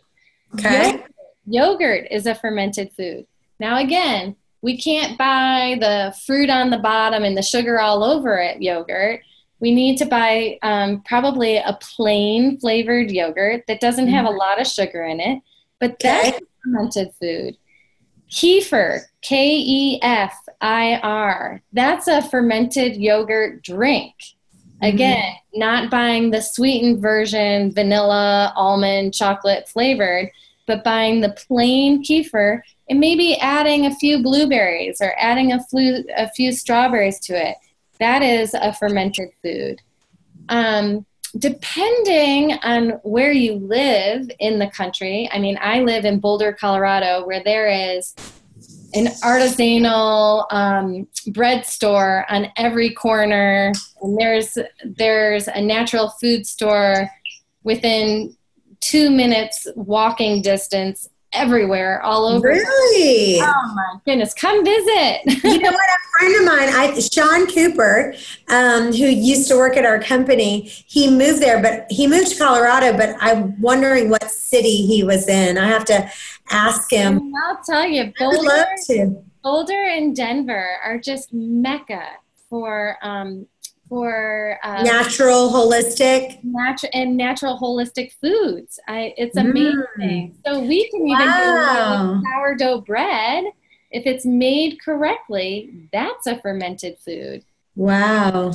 Okay. 0.55 1.03
Yogurt 1.45 2.07
is 2.11 2.25
a 2.25 2.35
fermented 2.35 2.91
food. 2.93 3.25
Now, 3.59 3.77
again, 3.79 4.35
we 4.61 4.77
can't 4.79 5.17
buy 5.17 5.77
the 5.79 6.15
fruit 6.25 6.49
on 6.49 6.69
the 6.69 6.77
bottom 6.77 7.23
and 7.23 7.35
the 7.37 7.41
sugar 7.41 7.79
all 7.79 8.03
over 8.03 8.37
it 8.37 8.61
yogurt. 8.61 9.21
We 9.59 9.73
need 9.73 9.97
to 9.97 10.05
buy 10.05 10.59
um, 10.61 11.01
probably 11.01 11.57
a 11.57 11.77
plain 11.81 12.59
flavored 12.59 13.11
yogurt 13.11 13.63
that 13.67 13.79
doesn't 13.79 14.07
have 14.07 14.25
a 14.25 14.29
lot 14.31 14.59
of 14.59 14.67
sugar 14.67 15.03
in 15.03 15.19
it, 15.19 15.41
but 15.79 15.97
that's 15.99 16.27
Okay. 16.29 16.37
a 16.37 16.41
fermented 16.63 17.11
food. 17.19 17.57
Kefir, 18.31 19.01
K 19.21 19.57
E 19.57 19.99
F 20.01 20.33
I 20.61 20.99
R, 21.03 21.61
that's 21.73 22.07
a 22.07 22.21
fermented 22.21 22.95
yogurt 22.95 23.61
drink. 23.61 24.15
Again, 24.81 25.35
not 25.53 25.91
buying 25.91 26.31
the 26.31 26.41
sweetened 26.41 27.01
version, 27.01 27.71
vanilla, 27.71 28.51
almond, 28.55 29.13
chocolate 29.13 29.69
flavored, 29.69 30.31
but 30.65 30.83
buying 30.83 31.21
the 31.21 31.35
plain 31.47 32.03
kefir 32.03 32.61
and 32.89 32.99
maybe 32.99 33.37
adding 33.37 33.85
a 33.85 33.95
few 33.95 34.23
blueberries 34.23 34.99
or 34.99 35.13
adding 35.19 35.51
a, 35.51 35.63
flu- 35.65 36.03
a 36.17 36.29
few 36.31 36.51
strawberries 36.51 37.19
to 37.19 37.33
it. 37.33 37.57
That 37.99 38.23
is 38.23 38.55
a 38.55 38.73
fermented 38.73 39.29
food. 39.43 39.81
Um, 40.49 41.05
depending 41.37 42.53
on 42.63 42.99
where 43.03 43.31
you 43.31 43.55
live 43.55 44.29
in 44.39 44.59
the 44.59 44.67
country, 44.67 45.29
I 45.31 45.39
mean, 45.39 45.57
I 45.61 45.81
live 45.81 46.05
in 46.05 46.19
Boulder, 46.19 46.53
Colorado, 46.53 47.25
where 47.25 47.43
there 47.43 47.67
is 47.67 48.13
an 48.93 49.07
artisanal 49.23 50.45
um, 50.51 51.07
bread 51.27 51.65
store 51.65 52.25
on 52.29 52.47
every 52.57 52.93
corner, 52.93 53.71
and 54.01 54.19
there's 54.19 54.57
there's 54.83 55.47
a 55.47 55.61
natural 55.61 56.09
food 56.09 56.45
store 56.45 57.09
within 57.63 58.35
two 58.81 59.09
minutes 59.09 59.67
walking 59.75 60.41
distance 60.41 61.07
everywhere, 61.33 62.01
all 62.01 62.25
over. 62.25 62.49
Really? 62.49 63.39
Oh 63.41 63.73
my 63.75 63.99
goodness, 64.05 64.33
come 64.33 64.63
visit. 64.63 65.21
you 65.43 65.59
know 65.59 65.71
what? 65.71 65.89
A 65.89 66.19
friend 66.19 66.35
of 66.35 66.45
mine, 66.45 66.69
I, 66.69 66.99
Sean 66.99 67.47
Cooper, 67.47 68.13
um, 68.49 68.87
who 68.93 69.05
used 69.05 69.47
to 69.49 69.55
work 69.55 69.77
at 69.77 69.85
our 69.85 69.99
company, 69.99 70.61
he 70.61 71.09
moved 71.09 71.41
there, 71.41 71.61
but 71.61 71.85
he 71.89 72.07
moved 72.07 72.31
to 72.31 72.37
Colorado. 72.37 72.97
But 72.97 73.15
I'm 73.19 73.59
wondering 73.61 74.09
what 74.09 74.29
city 74.29 74.85
he 74.85 75.03
was 75.03 75.27
in. 75.27 75.57
I 75.57 75.67
have 75.67 75.85
to 75.85 76.09
ask 76.49 76.91
him. 76.91 77.33
I'll 77.43 77.61
tell 77.63 77.85
you, 77.85 78.01
I 78.01 78.05
would 78.05 78.15
Boulder, 78.17 78.47
love 78.47 78.67
to. 78.87 79.23
Boulder 79.43 79.83
and 79.83 80.15
Denver 80.15 80.67
are 80.83 80.97
just 80.97 81.33
mecca 81.33 82.03
for 82.49 82.97
um, 83.01 83.47
for 83.91 84.57
uh, 84.63 84.83
Natural, 84.83 85.49
holistic. 85.49 86.37
natural 86.45 86.89
and 86.93 87.17
natural 87.17 87.59
holistic 87.59 88.13
foods. 88.21 88.79
I, 88.87 89.13
it's 89.17 89.37
Mm. 89.37 89.49
amazing. 89.51 90.35
So 90.45 90.61
we 90.61 90.89
can 90.89 91.05
even 91.05 91.27
Wow. 91.27 92.21
do 92.21 92.27
sourdough 92.31 92.81
bread 92.81 93.43
if 93.91 94.05
it's 94.05 94.25
made 94.25 94.77
correctly. 94.81 95.69
That's 95.91 96.25
a 96.25 96.39
fermented 96.39 96.99
food. 96.99 97.43
Wow. 97.75 98.53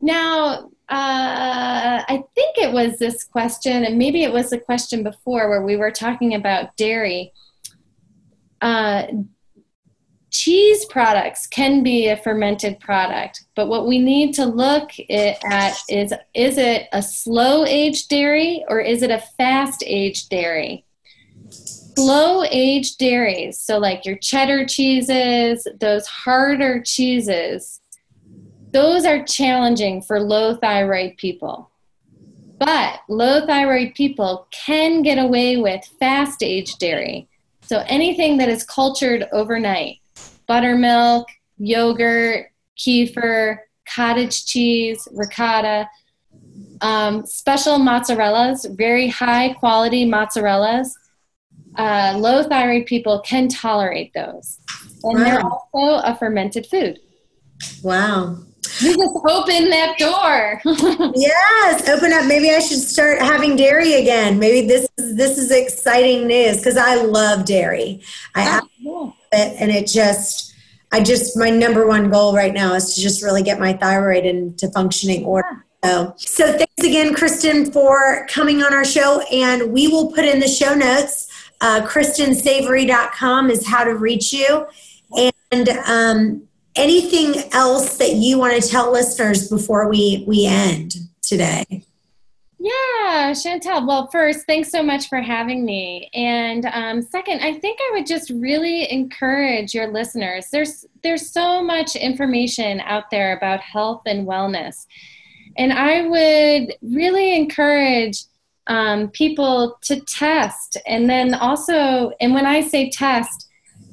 Now, 0.00 0.70
uh, 0.88 2.04
I 2.08 2.22
think 2.36 2.56
it 2.58 2.72
was 2.72 2.96
this 3.00 3.24
question, 3.24 3.84
and 3.84 3.98
maybe 3.98 4.22
it 4.22 4.32
was 4.32 4.50
the 4.50 4.58
question 4.58 5.02
before 5.02 5.48
where 5.48 5.62
we 5.66 5.74
were 5.76 5.90
talking 5.90 6.32
about 6.34 6.76
dairy. 6.76 7.32
Uh, 8.60 9.06
cheese 10.34 10.84
products 10.86 11.46
can 11.46 11.84
be 11.84 12.08
a 12.08 12.16
fermented 12.16 12.80
product, 12.80 13.44
but 13.54 13.68
what 13.68 13.86
we 13.86 14.00
need 14.00 14.34
to 14.34 14.44
look 14.44 14.90
at 15.08 15.76
is 15.88 16.12
is 16.34 16.58
it 16.58 16.88
a 16.92 17.00
slow 17.00 17.64
aged 17.64 18.08
dairy 18.08 18.64
or 18.68 18.80
is 18.80 19.02
it 19.02 19.12
a 19.12 19.22
fast 19.38 19.84
aged 19.86 20.28
dairy? 20.28 20.84
Slow 21.50 22.42
aged 22.50 22.98
dairies, 22.98 23.60
so 23.60 23.78
like 23.78 24.04
your 24.04 24.16
cheddar 24.16 24.66
cheeses, 24.66 25.68
those 25.78 26.06
harder 26.08 26.82
cheeses, 26.82 27.80
those 28.72 29.06
are 29.06 29.24
challenging 29.24 30.02
for 30.02 30.20
low 30.20 30.56
thyroid 30.56 31.16
people. 31.16 31.70
But 32.58 33.00
low 33.08 33.46
thyroid 33.46 33.94
people 33.94 34.48
can 34.50 35.02
get 35.02 35.18
away 35.18 35.58
with 35.58 35.84
fast 36.00 36.42
aged 36.42 36.80
dairy. 36.80 37.28
So 37.62 37.84
anything 37.86 38.38
that 38.38 38.48
is 38.48 38.64
cultured 38.64 39.28
overnight 39.30 40.00
buttermilk, 40.46 41.28
yogurt, 41.58 42.46
kefir, 42.78 43.58
cottage 43.86 44.46
cheese, 44.46 45.06
ricotta, 45.12 45.88
um, 46.80 47.24
special 47.26 47.78
mozzarellas, 47.78 48.76
very 48.76 49.08
high 49.08 49.52
quality 49.54 50.04
mozzarellas. 50.06 50.88
Uh, 51.76 52.14
low 52.16 52.42
thyroid 52.44 52.86
people 52.86 53.20
can 53.20 53.48
tolerate 53.48 54.12
those. 54.14 54.60
And 55.02 55.18
they're 55.20 55.40
also 55.40 56.02
a 56.06 56.16
fermented 56.16 56.66
food. 56.66 56.98
Wow. 57.82 58.38
You 58.80 58.96
just 58.96 59.16
open 59.28 59.70
that 59.70 59.96
door. 59.98 60.60
Yes, 61.14 61.88
open 61.88 62.12
up. 62.12 62.26
Maybe 62.26 62.50
I 62.50 62.58
should 62.58 62.78
start 62.80 63.20
having 63.20 63.56
dairy 63.56 63.94
again. 63.94 64.38
Maybe 64.38 64.66
this 64.66 64.88
is 64.98 65.16
this 65.16 65.38
is 65.38 65.50
exciting 65.50 66.26
news 66.26 66.56
because 66.56 66.76
I 66.76 66.96
love 66.96 67.44
dairy. 67.44 68.02
I 68.34 68.40
have 68.42 68.64
Yeah. 68.78 69.10
It, 69.34 69.60
and 69.60 69.70
it 69.70 69.86
just, 69.86 70.54
I 70.92 71.02
just 71.02 71.36
my 71.36 71.50
number 71.50 71.86
one 71.86 72.10
goal 72.10 72.34
right 72.34 72.54
now 72.54 72.74
is 72.74 72.94
to 72.94 73.00
just 73.00 73.22
really 73.22 73.42
get 73.42 73.58
my 73.58 73.72
thyroid 73.72 74.24
into 74.24 74.70
functioning 74.70 75.24
order. 75.24 75.64
So, 75.84 76.14
so 76.16 76.46
thanks 76.46 76.82
again, 76.82 77.14
Kristen, 77.14 77.70
for 77.70 78.26
coming 78.30 78.62
on 78.62 78.72
our 78.72 78.86
show, 78.86 79.20
and 79.30 79.70
we 79.72 79.88
will 79.88 80.10
put 80.12 80.24
in 80.24 80.40
the 80.40 80.48
show 80.48 80.74
notes. 80.74 81.30
Uh, 81.60 81.86
KristenSavory.com 81.86 83.50
is 83.50 83.66
how 83.66 83.84
to 83.84 83.94
reach 83.94 84.32
you, 84.32 84.66
and 85.52 85.68
um, 85.86 86.42
anything 86.76 87.52
else 87.52 87.98
that 87.98 88.14
you 88.14 88.38
want 88.38 88.60
to 88.60 88.66
tell 88.66 88.92
listeners 88.92 89.48
before 89.48 89.88
we 89.88 90.24
we 90.26 90.46
end 90.46 90.94
today. 91.22 91.84
Yeah, 92.64 93.32
Chantel. 93.32 93.86
Well, 93.86 94.06
first, 94.10 94.46
thanks 94.46 94.70
so 94.70 94.82
much 94.82 95.10
for 95.10 95.20
having 95.20 95.66
me. 95.66 96.08
And 96.14 96.64
um, 96.72 97.02
second, 97.02 97.40
I 97.42 97.52
think 97.52 97.78
I 97.78 97.90
would 97.92 98.06
just 98.06 98.30
really 98.30 98.90
encourage 98.90 99.74
your 99.74 99.88
listeners. 99.92 100.46
There's 100.50 100.86
there's 101.02 101.30
so 101.30 101.62
much 101.62 101.94
information 101.94 102.80
out 102.80 103.10
there 103.10 103.36
about 103.36 103.60
health 103.60 104.00
and 104.06 104.26
wellness, 104.26 104.86
and 105.58 105.74
I 105.74 106.08
would 106.08 106.74
really 106.80 107.36
encourage 107.36 108.24
um, 108.66 109.10
people 109.10 109.76
to 109.82 110.00
test, 110.00 110.78
and 110.86 111.10
then 111.10 111.34
also, 111.34 112.12
and 112.18 112.32
when 112.32 112.46
I 112.46 112.62
say 112.62 112.88
test, 112.88 113.46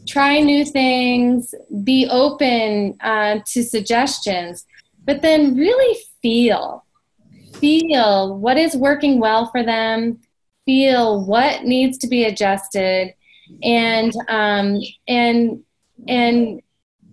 try 0.07 0.39
new 0.39 0.63
things, 0.63 1.53
be 1.84 2.07
open 2.10 2.95
uh, 3.01 3.39
to 3.47 3.63
suggestions, 3.63 4.65
but 5.03 5.21
then 5.21 5.57
really 5.57 5.99
feel 6.21 6.86
feel 7.62 8.38
what 8.38 8.58
is 8.58 8.76
working 8.76 9.19
well 9.19 9.45
for 9.45 9.63
them, 9.63 10.19
feel 10.65 11.24
what 11.24 11.63
needs 11.63 11.97
to 12.00 12.08
be 12.08 12.26
adjusted, 12.26 13.13
and 13.63 14.12
um, 14.28 14.82
and 15.08 15.63
and 16.08 16.62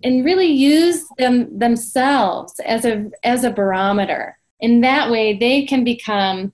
and 0.03 0.25
really 0.25 0.47
use 0.47 1.05
them 1.17 1.57
themselves 1.57 2.59
as 2.65 2.83
a 2.83 3.09
as 3.23 3.43
a 3.43 3.51
barometer. 3.51 4.37
In 4.59 4.81
that 4.81 5.09
way, 5.09 5.37
they 5.37 5.65
can 5.65 5.85
become 5.85 6.51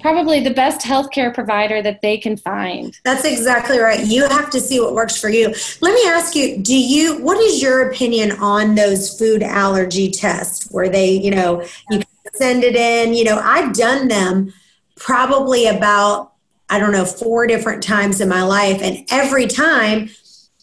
probably 0.00 0.40
the 0.40 0.54
best 0.54 0.80
healthcare 0.82 1.34
provider 1.34 1.82
that 1.82 2.00
they 2.02 2.16
can 2.16 2.36
find. 2.36 2.96
That's 3.04 3.24
exactly 3.24 3.78
right. 3.78 4.06
You 4.06 4.28
have 4.28 4.50
to 4.50 4.60
see 4.60 4.80
what 4.80 4.94
works 4.94 5.20
for 5.20 5.28
you. 5.28 5.52
Let 5.80 5.94
me 5.94 6.04
ask 6.06 6.36
you, 6.36 6.58
do 6.58 6.76
you 6.76 7.22
what 7.22 7.38
is 7.38 7.60
your 7.60 7.90
opinion 7.90 8.32
on 8.32 8.74
those 8.74 9.18
food 9.18 9.42
allergy 9.42 10.10
tests 10.10 10.70
where 10.70 10.88
they, 10.88 11.10
you 11.10 11.30
know, 11.30 11.62
you 11.90 12.02
send 12.38 12.64
it 12.64 12.76
in, 12.76 13.14
you 13.14 13.24
know, 13.24 13.38
I've 13.38 13.74
done 13.74 14.08
them 14.08 14.52
probably 14.96 15.66
about 15.66 16.32
I 16.70 16.78
don't 16.78 16.92
know, 16.92 17.06
four 17.06 17.46
different 17.46 17.82
times 17.82 18.20
in 18.20 18.28
my 18.28 18.42
life 18.42 18.82
and 18.82 19.06
every 19.10 19.46
time 19.46 20.10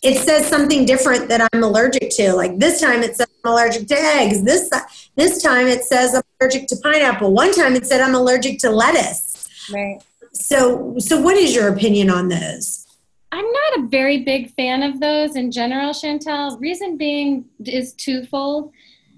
it 0.03 0.19
says 0.19 0.45
something 0.47 0.85
different 0.85 1.29
that 1.29 1.49
I'm 1.51 1.63
allergic 1.63 2.11
to. 2.11 2.33
Like 2.33 2.59
this 2.59 2.79
time 2.79 3.01
it 3.01 3.15
says 3.15 3.27
I'm 3.43 3.51
allergic 3.51 3.87
to 3.87 3.95
eggs. 3.95 4.43
This 4.43 4.69
this 5.15 5.41
time 5.41 5.67
it 5.67 5.83
says 5.83 6.13
I'm 6.13 6.21
allergic 6.39 6.67
to 6.67 6.75
pineapple. 6.77 7.33
One 7.33 7.53
time 7.53 7.75
it 7.75 7.87
said 7.87 8.01
I'm 8.01 8.13
allergic 8.13 8.59
to 8.59 8.69
lettuce. 8.69 9.49
Right. 9.73 10.03
So 10.31 10.95
so 10.99 11.19
what 11.19 11.37
is 11.37 11.55
your 11.55 11.73
opinion 11.73 12.11
on 12.11 12.29
those? 12.29 12.85
I'm 13.31 13.51
not 13.51 13.79
a 13.79 13.87
very 13.87 14.23
big 14.23 14.51
fan 14.51 14.83
of 14.83 14.99
those 14.99 15.35
in 15.35 15.51
general, 15.51 15.91
Chantel. 15.91 16.59
Reason 16.61 16.97
being 16.97 17.45
is 17.65 17.93
twofold. 17.93 18.71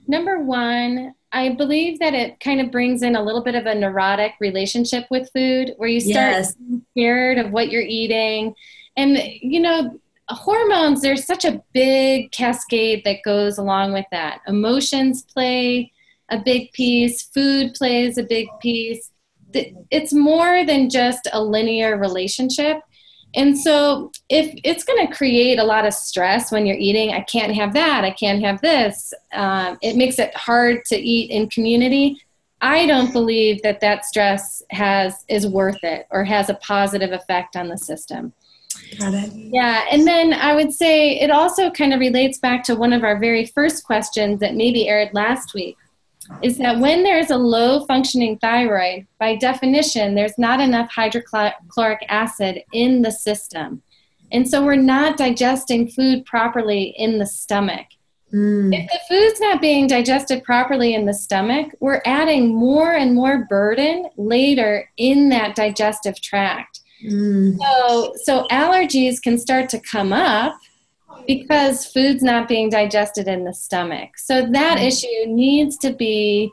Number 0.08 0.40
one, 0.40 1.14
I 1.32 1.50
believe 1.50 2.00
that 2.00 2.14
it 2.14 2.40
kind 2.40 2.62
of 2.62 2.72
brings 2.72 3.02
in 3.02 3.16
a 3.16 3.22
little 3.22 3.44
bit 3.44 3.56
of 3.56 3.66
a 3.66 3.76
neurotic 3.76 4.34
relationship 4.40 5.06
with 5.12 5.30
food 5.34 5.74
where 5.78 5.90
you 5.90 6.00
start 6.00 6.32
Yes. 6.36 6.56
scared 6.92 7.38
of 7.38 7.52
what 7.52 7.70
you're 7.70 7.82
eating. 7.82 8.56
And, 8.96 9.18
you 9.42 9.60
know, 9.60 10.00
hormones, 10.30 11.02
there's 11.02 11.26
such 11.26 11.46
a 11.46 11.62
big 11.74 12.32
cascade 12.32 13.04
that 13.06 13.24
goes 13.24 13.58
along 13.58 13.94
with 13.94 14.06
that. 14.12 14.40
Emotions 14.48 15.22
play 15.24 15.92
a 16.30 16.40
big 16.40 16.72
piece, 16.72 17.24
food 17.24 17.74
plays 17.74 18.18
a 18.18 18.24
big 18.24 18.48
piece. 18.62 19.12
It's 19.54 20.14
more 20.14 20.66
than 20.66 20.90
just 20.90 21.28
a 21.32 21.42
linear 21.44 21.98
relationship. 21.98 22.80
And 23.36 23.58
so, 23.58 24.12
if 24.30 24.60
it's 24.64 24.84
going 24.84 25.06
to 25.06 25.14
create 25.14 25.60
a 25.60 25.64
lot 25.64 25.86
of 25.86 25.94
stress 25.94 26.52
when 26.52 26.66
you're 26.66 26.78
eating, 26.78 27.12
I 27.12 27.22
can't 27.22 27.54
have 27.54 27.74
that, 27.74 28.04
I 28.04 28.12
can't 28.12 28.42
have 28.42 28.62
this, 28.62 29.14
um, 29.34 29.78
it 29.82 29.96
makes 29.96 30.18
it 30.18 30.36
hard 30.36 30.86
to 30.86 30.96
eat 30.98 31.30
in 31.30 31.50
community. 31.50 32.22
I 32.62 32.88
don't 32.88 33.14
believe 33.14 33.62
that 33.62 33.82
that 33.82 34.06
stress 34.06 34.64
has 34.72 35.24
is 35.28 35.46
worth 35.46 35.84
it 35.84 36.08
or 36.10 36.24
has 36.24 36.50
a 36.50 36.56
positive 36.56 37.12
effect 37.12 37.56
on 37.56 37.68
the 37.68 37.78
system. 37.78 38.34
Got 39.00 39.14
it. 39.14 39.32
Yeah, 39.34 39.86
and 39.92 40.08
then 40.08 40.34
I 40.34 40.56
would 40.56 40.74
say 40.74 41.20
it 41.20 41.30
also 41.30 41.70
kind 41.70 41.94
of 41.94 42.00
relates 42.00 42.40
back 42.40 42.64
to 42.64 42.76
one 42.76 42.94
of 42.94 43.04
our 43.04 43.20
very 43.20 43.46
first 43.46 43.84
questions 43.84 44.40
that 44.40 44.56
maybe 44.56 44.88
aired 44.88 45.14
last 45.14 45.54
week. 45.54 45.78
Is 46.42 46.58
that 46.58 46.80
when 46.80 47.04
there's 47.04 47.32
a 47.32 47.38
low 47.38 47.86
functioning 47.86 48.38
thyroid, 48.40 49.08
by 49.20 49.36
definition, 49.36 50.16
there's 50.16 50.38
not 50.38 50.60
enough 50.60 50.90
hydrochloric 50.90 52.06
acid 52.10 52.64
in 52.74 53.02
the 53.02 53.12
system. 53.12 53.82
And 54.32 54.48
so 54.48 54.64
we're 54.64 54.76
not 54.76 55.18
digesting 55.18 55.88
food 55.88 56.26
properly 56.26 56.94
in 56.98 57.18
the 57.18 57.26
stomach. 57.26 57.88
Mm. 58.34 58.74
If 58.74 58.90
the 58.90 59.00
food's 59.08 59.40
not 59.40 59.62
being 59.62 59.88
digested 59.88 60.44
properly 60.44 60.94
in 60.94 61.06
the 61.06 61.14
stomach, 61.14 61.72
we're 61.80 62.02
adding 62.06 62.54
more 62.54 62.94
and 62.94 63.16
more 63.16 63.46
burden 63.50 64.10
later 64.18 64.90
in 64.98 65.30
that 65.30 65.56
digestive 65.56 66.20
tract. 66.22 66.82
Mm. 67.06 67.58
So, 67.58 68.14
so 68.24 68.48
allergies 68.52 69.22
can 69.22 69.38
start 69.38 69.70
to 69.70 69.80
come 69.80 70.12
up 70.12 70.60
because 71.26 71.86
food's 71.86 72.24
not 72.24 72.48
being 72.48 72.70
digested 72.70 73.28
in 73.28 73.44
the 73.44 73.54
stomach. 73.54 74.18
So 74.18 74.42
that 74.42 74.78
mm-hmm. 74.78 74.88
issue 74.88 75.26
needs 75.28 75.78
to 75.80 75.92
be 75.92 76.52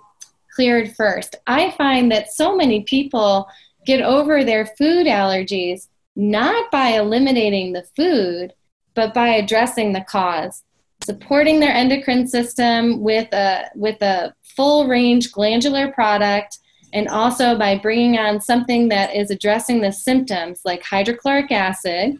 cleared 0.54 0.94
first. 0.94 1.36
I 1.46 1.72
find 1.72 2.10
that 2.12 2.32
so 2.32 2.56
many 2.56 2.82
people 2.82 3.48
get 3.86 4.00
over 4.00 4.44
their 4.44 4.66
food 4.66 5.06
allergies 5.06 5.88
not 6.16 6.70
by 6.70 6.90
eliminating 6.90 7.72
the 7.72 7.84
food, 7.96 8.52
but 8.94 9.12
by 9.12 9.28
addressing 9.28 9.92
the 9.92 10.04
cause. 10.04 10.62
Supporting 11.02 11.60
their 11.60 11.74
endocrine 11.74 12.26
system 12.26 13.00
with 13.00 13.32
a 13.32 13.68
with 13.74 14.00
a 14.00 14.32
full 14.42 14.86
range 14.86 15.32
glandular 15.32 15.92
product 15.92 16.58
and 16.92 17.08
also 17.08 17.58
by 17.58 17.76
bringing 17.76 18.16
on 18.18 18.40
something 18.40 18.88
that 18.88 19.14
is 19.14 19.30
addressing 19.30 19.80
the 19.80 19.92
symptoms 19.92 20.60
like 20.64 20.82
hydrochloric 20.82 21.50
acid 21.50 22.18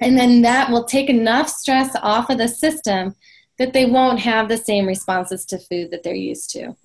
and 0.00 0.18
then 0.18 0.42
that 0.42 0.70
will 0.70 0.84
take 0.84 1.08
enough 1.08 1.48
stress 1.48 1.94
off 2.02 2.30
of 2.30 2.38
the 2.38 2.48
system 2.48 3.14
that 3.58 3.72
they 3.72 3.86
won't 3.86 4.20
have 4.20 4.48
the 4.48 4.58
same 4.58 4.86
responses 4.86 5.44
to 5.46 5.58
food 5.58 5.90
that 5.90 6.02
they're 6.02 6.14
used 6.14 6.50
to. 6.50 6.76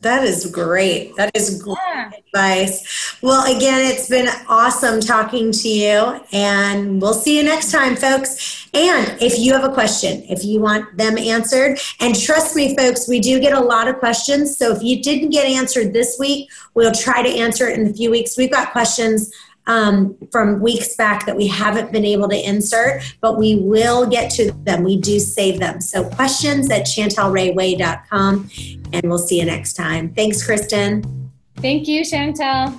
That 0.00 0.22
is 0.22 0.44
great. 0.50 1.16
That 1.16 1.30
is 1.34 1.62
great 1.62 1.78
Yeah. 1.94 2.10
advice. 2.26 3.16
Well, 3.22 3.56
again, 3.56 3.80
it's 3.90 4.06
been 4.06 4.28
awesome 4.48 5.00
talking 5.00 5.50
to 5.50 5.68
you, 5.68 6.20
and 6.30 7.00
we'll 7.00 7.14
see 7.14 7.38
you 7.38 7.42
next 7.42 7.72
time, 7.72 7.96
folks. 7.96 8.66
And 8.74 9.16
if 9.22 9.38
you 9.38 9.54
have 9.54 9.64
a 9.64 9.72
question, 9.72 10.22
if 10.28 10.44
you 10.44 10.60
want 10.60 10.98
them 10.98 11.16
answered, 11.16 11.80
and 12.00 12.14
trust 12.14 12.54
me, 12.54 12.76
folks, 12.76 13.08
we 13.08 13.18
do 13.18 13.40
get 13.40 13.54
a 13.54 13.60
lot 13.60 13.88
of 13.88 13.98
questions. 13.98 14.58
So 14.58 14.72
if 14.72 14.82
you 14.82 15.02
didn't 15.02 15.30
get 15.30 15.46
answered 15.46 15.94
this 15.94 16.16
week, 16.18 16.50
we'll 16.74 16.92
try 16.92 17.22
to 17.22 17.28
answer 17.38 17.66
it 17.70 17.78
in 17.78 17.86
a 17.86 17.94
few 17.94 18.10
weeks. 18.10 18.36
We've 18.36 18.52
got 18.52 18.72
questions 18.72 19.30
um, 19.66 20.16
from 20.30 20.60
weeks 20.60 20.96
back 20.96 21.26
that 21.26 21.36
we 21.36 21.46
haven't 21.46 21.92
been 21.92 22.04
able 22.04 22.28
to 22.28 22.48
insert, 22.48 23.02
but 23.20 23.38
we 23.38 23.56
will 23.56 24.06
get 24.06 24.30
to 24.32 24.52
them. 24.52 24.82
We 24.82 24.96
do 24.96 25.18
save 25.18 25.60
them. 25.60 25.80
So 25.80 26.08
questions 26.10 26.70
at 26.70 26.82
chantelrayway.com, 26.82 28.50
and 28.92 29.02
we'll 29.04 29.18
see 29.18 29.38
you 29.38 29.46
next 29.46 29.74
time. 29.74 30.12
Thanks, 30.14 30.44
Kristen. 30.44 31.30
Thank 31.56 31.88
you, 31.88 32.02
Chantel. 32.02 32.78